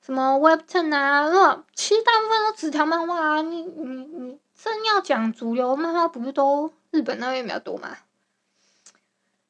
[0.00, 3.42] 什么 Webtoon 啊，那其实大部分都纸条漫画啊。
[3.42, 7.98] 你你你真要讲主流漫画，不是都日本那边比较多吗？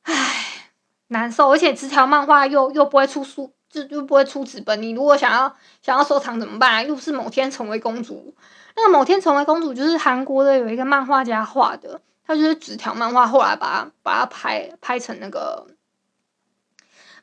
[0.03, 0.71] 唉，
[1.09, 1.51] 难受。
[1.51, 3.53] 而且纸条漫画又又不会出书。
[3.77, 4.81] 就就不会出纸本。
[4.81, 6.87] 你如果想要想要收藏怎么办？
[6.87, 8.35] 又不是某天成为公主。
[8.75, 15.67] 那个某天成为公主就是韩国的有一个漫画家画的，他就是纸条漫画，后来把它把它拍拍成那个，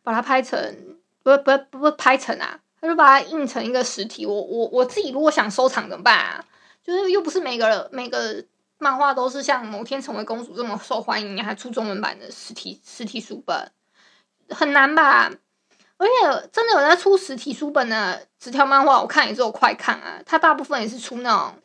[0.03, 4.25] 把它拍成不不不不拍成啊，他就把它印成一个实体。
[4.25, 6.45] 我我我自己如果想收藏怎么办啊？
[6.83, 8.43] 就是又不是每个每个
[8.77, 13.71] 漫画都是像某天成为公主这么受欢迎，还出中文版的实体实体书本，
[14.49, 15.31] 很难吧？
[15.97, 20.21] 而且真的有在出实体书本的纸条漫画，我看也只有快看啊。
[20.25, 21.59] 它大部分也是出那种，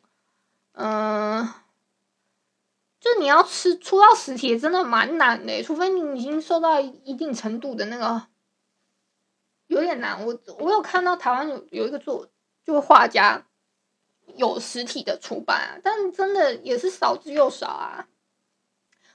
[0.75, 1.49] 嗯、
[3.01, 8.27] 就你要吃出到实体，真的蛮难的，除非你已经受到一定程度的那个，
[9.67, 10.25] 有点难。
[10.25, 12.29] 我我有看到台湾有有一个作，
[12.65, 13.45] 就是画家
[14.37, 18.07] 有实体的出版啊，但真的也是少之又少啊。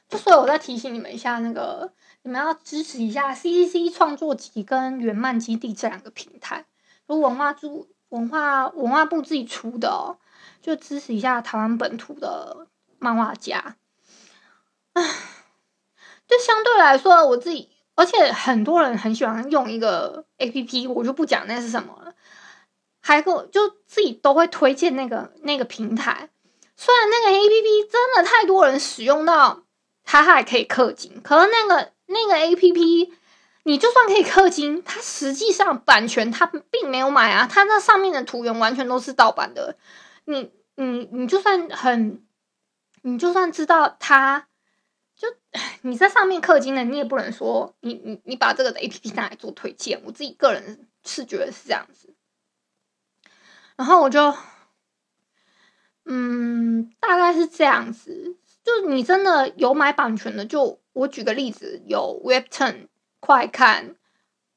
[0.10, 1.94] 就所以我再提醒你们一下，那个。
[2.24, 6.66] 你们要支持一下 CCC 创作集跟原漫基地这两个平台，
[7.08, 10.18] 有文化部文化文化部自己出的哦，
[10.62, 12.68] 就支持一下台湾本土的
[12.98, 13.76] 漫画家。
[14.94, 15.04] 唉，
[16.28, 22.16] 就就相对来说，我自己，而且很多人很喜欢用一个 APP，我就不讲那是什么了。
[23.00, 26.30] 还给我就自己都会推荐那个那个平台，
[26.76, 29.62] 虽然那个 APP 真的太多人使用到，
[30.04, 33.12] 它还可以氪金，可是那个那个 APP，
[33.64, 39.76] 你就算可以氪金，它实际上版权它并没有买啊，它那上面的图源完全都是盗版的。
[40.26, 42.26] 你你你就算很，
[43.02, 44.48] 你就算知道它，
[45.16, 45.28] 就
[45.82, 50.02] 你在上面氪金了，你也不能说你你你把这个的 APP 拿来做推荐。
[50.06, 52.14] 我自己个人是觉得是这样子。
[53.76, 54.36] 然后我就，
[56.06, 58.38] 嗯，大概是这样子。
[58.64, 62.88] 就你真的有买版权的，就我举个例子，有 Webton
[63.20, 63.96] 快看，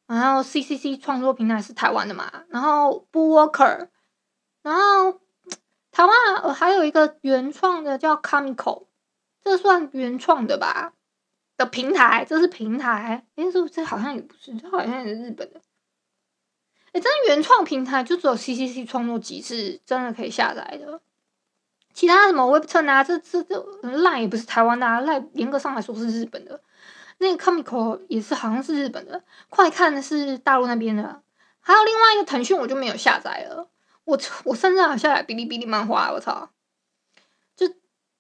[0.07, 3.89] 然后 CCC 创作平台是台湾的嘛，然后 Bookwalker，
[4.63, 5.21] 然后
[5.91, 8.87] 台湾呃还有一个原创的叫 Comico，
[9.43, 10.93] 这算原创的吧？
[11.57, 15.61] 的平台，这是平台，诶，这这好像也不是，这好像也是日本的。
[16.93, 21.01] 哎，真的原创平台就只有 C C C 创作集是真的可以下载的，
[21.97, 26.61] 其他什么 Webton 啊，这这这 Line 也不是台湾的啊，Line 严格上来说是日本的，
[27.17, 31.23] 那个 Comico 也是好像是日本的，快看是大陆那边的，
[31.59, 33.71] 还有另外一个腾讯我就没有下载了，
[34.05, 36.51] 我我甚至还下载哔哩哔哩漫画，我操，
[37.57, 37.67] 就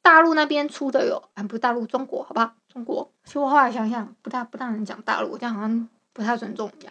[0.01, 6.91] 大陆那边出的有，啊不是大陆中国好吧，中国，其实我后来想想不大不大能讲大陆，这样好像不太尊重人家。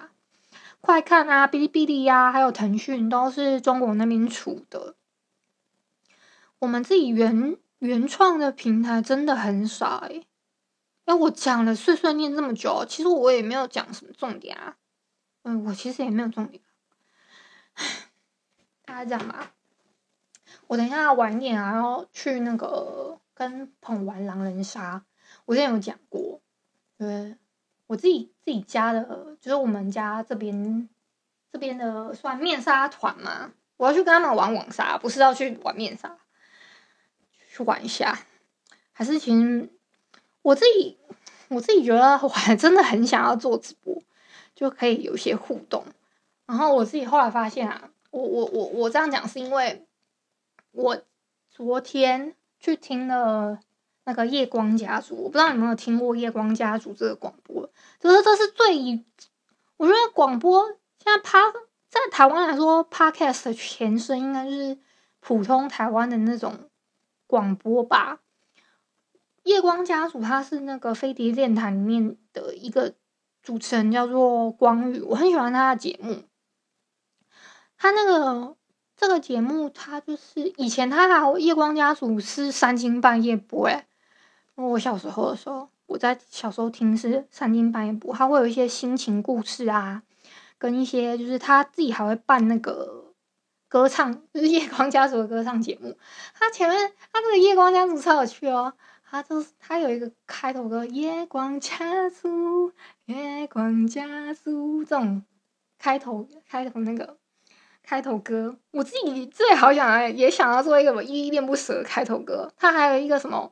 [0.82, 4.94] 快看啊，哔哩哔哩呀，还有腾讯都是中国那边出的。
[6.66, 10.28] 我们自己原原创的平台真的很少哎、欸。
[11.06, 14.76] 哎，我讲了碎碎念这么久，其实我也没有讲什么重点啊。
[15.44, 16.64] 嗯，我其实也没有重点。
[18.84, 19.54] 大家讲吧。
[20.66, 25.06] 我等一下晚一点还要去那个跟朋玩狼人杀。
[25.46, 26.42] 我之前有讲过，
[26.98, 27.38] 对。
[27.86, 30.90] 我自己自己家的，就是我们家这边
[31.52, 33.52] 这边的算面杀团嘛。
[33.78, 36.18] 我要去跟他们玩网杀，不是要去玩面杀，
[37.56, 38.20] 去玩一下。
[38.92, 39.70] 还是其实
[40.42, 40.98] 我自己
[41.48, 44.02] 我自己觉得我还真的很想要做直播，
[44.54, 45.86] 就可以有一些互动。
[46.46, 49.86] 然后我自己后来发现啊，我我我我这样讲是因为
[50.72, 51.02] 我
[51.50, 53.60] 昨天去听了。
[54.08, 57.68] 那个夜光家族，我不知道你有没有听过夜光家族这个广播，
[58.00, 59.04] 就是这是最，
[59.78, 60.64] 我觉得广播
[61.04, 61.40] 现在趴
[61.90, 64.78] 在台湾来说，Podcast 的前身应该就是
[65.22, 66.70] 普通台湾的那种
[67.28, 68.20] 广播吧。
[69.44, 72.96] 夜光家族他是那个飞碟电台里面的一个
[73.44, 76.24] 主持人，叫做光宇，我很喜欢他的节目。
[77.78, 78.56] 他那个
[78.98, 83.86] 这个节目，他就是以前他还有夜光家族是三更半夜播，诶
[84.56, 90.02] 我小时候的时候，我在小时候听是三更半夜播，他会有一些心情故事啊，
[90.58, 93.05] 跟一些就是他自己还会办那个
[93.76, 95.98] 歌唱，就是夜光家族的歌唱节目。
[96.34, 98.72] 他前面他这个夜光家族超有趣哦，
[99.04, 102.72] 他就是他有一个开头歌，夜光家族，
[103.08, 105.26] 夜光家族这种
[105.78, 107.18] 开头开头那个
[107.84, 112.54] 开头歌，我自己最好想也想要做一个依依恋不舍的开头歌。
[112.56, 113.52] 他还有一个什么？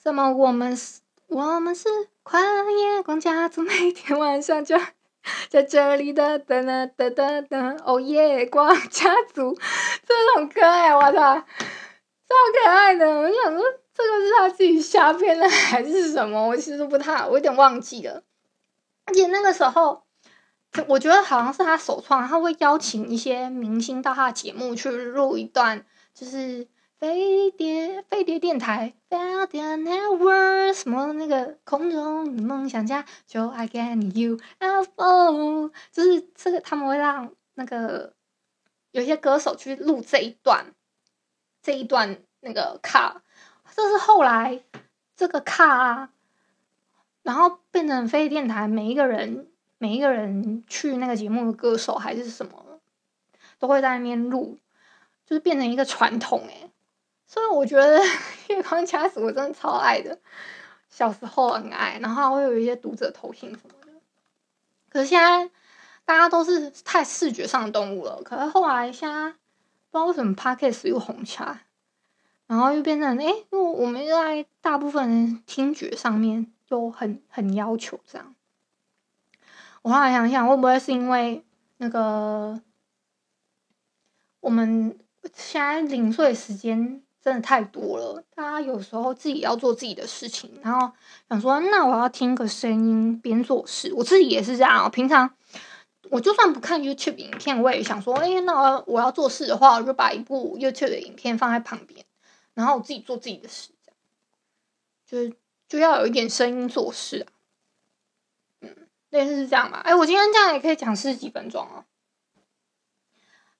[0.00, 1.88] 什么我们是，我们是
[2.22, 4.78] 快乐夜光家族，每天晚上就
[5.48, 9.56] 在这里的哒哒哒哒哒哦，耶光家族
[10.06, 11.44] 这种歌哎，我操，超
[12.64, 13.06] 可爱的！
[13.06, 13.62] 我想说，
[13.94, 16.48] 这个是他自己瞎编的还是什么？
[16.48, 18.22] 我其实不太，我有点忘记了。
[19.06, 20.04] 而且那个时候，
[20.88, 26.68] 我觉得好像是他首创，他会邀请一些明星到他的节目去录一段，就是。
[26.98, 29.18] 飞碟飞碟电台，飞
[29.48, 38.14] 碟 network 什么那个空中梦想家，就 I get you UFO，就是这个他们会让那个
[38.92, 40.72] 有些歌手去录这一段，
[41.60, 43.22] 这一段那个卡，
[43.74, 44.62] 这是后来
[45.14, 46.10] 这个卡啊，
[47.22, 52.80] 然后变成飞碟电台，每一个人每一个人去那个节目的歌手还是什么，
[53.58, 54.58] 都会在那边录，
[55.26, 56.65] 就是变成一个传统诶、
[57.26, 58.00] 所以我觉得
[58.48, 60.16] 月光家族我真的超爱的，
[60.88, 63.92] 小时候很爱，然后会有一些读者投信什么的。
[64.88, 65.50] 可是现在
[66.04, 69.38] 大家都是太视觉上的动物了，可是后来现在不知
[69.90, 71.66] 道为什么 Podcast 又红起来，
[72.46, 78.34] 然后又变成哎，因为我们在大部分人听觉上面就很很要求这样。
[79.82, 81.44] 我后来想想，会不会是因为
[81.78, 82.60] 那个
[84.38, 84.96] 我们
[85.34, 87.02] 现在零碎时间？
[87.26, 88.22] 真的太多了。
[88.36, 90.92] 大家有时候自己要做自己的事情，然后
[91.28, 93.92] 想说，那我要听个声音边做事。
[93.94, 94.88] 我自己也是这样。
[94.92, 95.28] 平常
[96.10, 102.06] 我就算不看 YouTube 影片，我也想说，哎，那我要做事的话，我就把一部 YouTube 的影片放在旁边，
[102.54, 103.70] 然后我自己做自己的事，
[105.04, 105.34] 就是
[105.68, 107.28] 就要有一点声音做事啊。
[108.60, 109.80] 嗯，类似是这样吧。
[109.84, 111.84] 哎，我今天这样也可以讲十几分钟啊。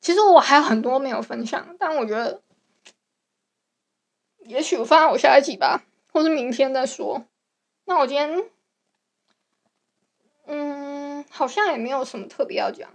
[0.01, 2.43] 其实我还有很多没有分享，但我觉得。
[4.49, 5.82] 也许我放在我下一集吧，
[6.12, 7.24] 或是明天再说。
[7.84, 8.51] 那我今天，
[10.47, 12.88] 嗯，好像也没有什么特别要讲。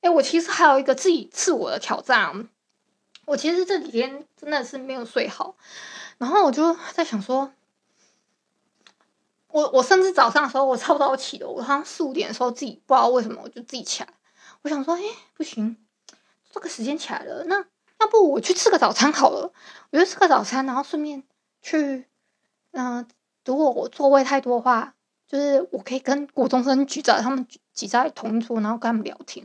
[0.00, 2.48] 哎，我其实还有一个自己自我的挑战。
[3.26, 5.56] 我其实这几天真的是没有睡好，
[6.18, 7.52] 然后我就在想说，
[9.48, 14.08] 我我甚至早上的时候我差不多起的，我好像四五点的时候自己不知道为什么我就自己起来，
[14.62, 15.02] 我想说，哎，
[15.34, 15.76] 不行，
[16.50, 17.66] 这个时间起来了，那。
[18.00, 19.52] 要不我去吃个早餐好了，
[19.90, 21.22] 我就吃个早餐，然后顺便
[21.60, 22.06] 去，
[22.72, 23.06] 嗯、
[23.44, 24.94] 如果我座位太多的话，
[25.26, 29.44] 就是我可以跟国中生挤在他们挤在同桌，然后跟他们聊天，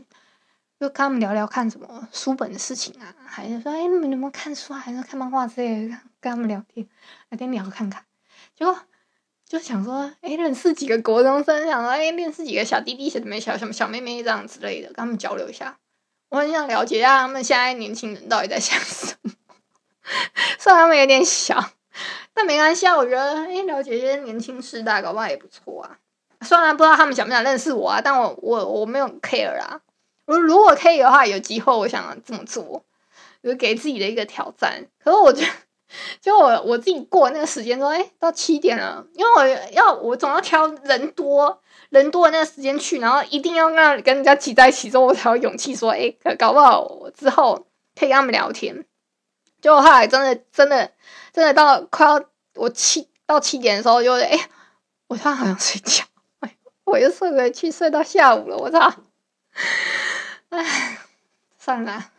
[0.80, 6.88] 就跟他们聊聊看什么书本的事情啊，还是说哎，你们有没有看书啊，还是看漫画之类的，跟他们聊天，
[7.30, 8.06] 聊天聊看看，
[8.56, 8.78] 结果
[9.46, 15.80] 就想说，哎，认识几个国中生，想说哎，认识几个小弟弟、小妹妹、小小小妹妹这样之类的，跟他们交流一下。
[16.34, 19.32] 我很想了解一下他们现在年轻人到底在想什么，
[20.58, 21.64] 虽然他们有点小，
[22.34, 22.98] 但没关系啊。
[22.98, 26.00] 我觉得，哎，了解一些年轻世代，搞不好也不错啊。
[26.42, 29.82] 虽然不知道他们想不想认识我啊，但我我我没有 care 啊。
[30.26, 32.84] 如如果可以的话，有机会我想这么做，
[33.44, 34.88] 就是给自己的一个挑战。
[35.04, 35.52] 可是我觉得，
[36.22, 41.60] 就我我自己过那个时间说，哎，到七点了，因为我要我总要挑人多。
[41.90, 48.84] 人多的那个时间去，然后一定要让跟人家挤在一起之后，我才有勇气说：“哎，搞不好我之后可以跟他们聊天。”
[49.62, 50.92] 就后来真的、真的、
[51.32, 52.20] 真的到快要
[52.56, 54.50] 我七到七点的时候就，就哎，
[55.08, 56.04] 我突然好想睡觉，
[56.40, 58.58] 哎，我又睡回去，睡到下午了。
[58.58, 58.92] 我操！
[60.50, 60.98] 哎，
[61.60, 62.10] 算了，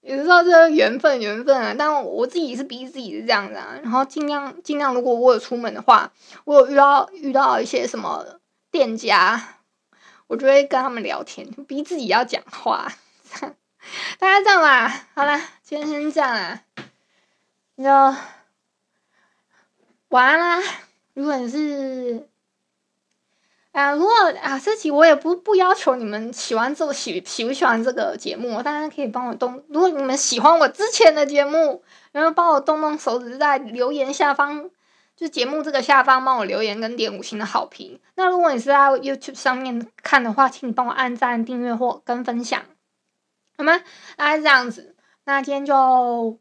[0.00, 1.74] 也知道这个缘分，缘分啊。
[1.78, 6.12] 但我自己是逼自己是这样的、啊，然后尽量尽量，如果我有出门的话，
[6.44, 8.24] 我有遇到遇到一些什么。
[8.70, 9.54] 店家，
[10.26, 12.92] 我就会跟他们聊天，逼自己要讲话。
[14.20, 16.60] 大家这样吧，好了，今天先这样啦，
[17.76, 18.18] 那就
[20.08, 20.62] 晚安啦。
[21.14, 22.28] 如果你是
[23.78, 24.12] 啊，如果
[24.42, 29.62] 啊，这期我也不不要求你们喜欢这喜喜不喜欢这个节目，大家可以帮我动。
[29.68, 34.70] 如果你们喜欢我之前的节目，然后帮我动动手指在留言下方。
[35.14, 38.00] 就节目这个下方帮我留言跟点五星的好评。
[38.14, 42.62] 那如果你是在 YouTube 上面看的话，请你帮我按赞、订阅或跟分享，
[43.56, 43.80] 好吗？
[44.16, 44.94] 大概是这样子。
[45.24, 46.38] 那今天就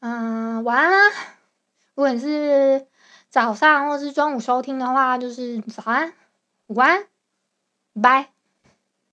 [0.00, 1.14] 嗯、晚安啦。
[1.94, 2.86] 如果你是
[3.30, 6.12] 早上或是中午收听的话，就是早安、
[6.74, 7.06] 晚安、
[7.94, 8.41] 拜。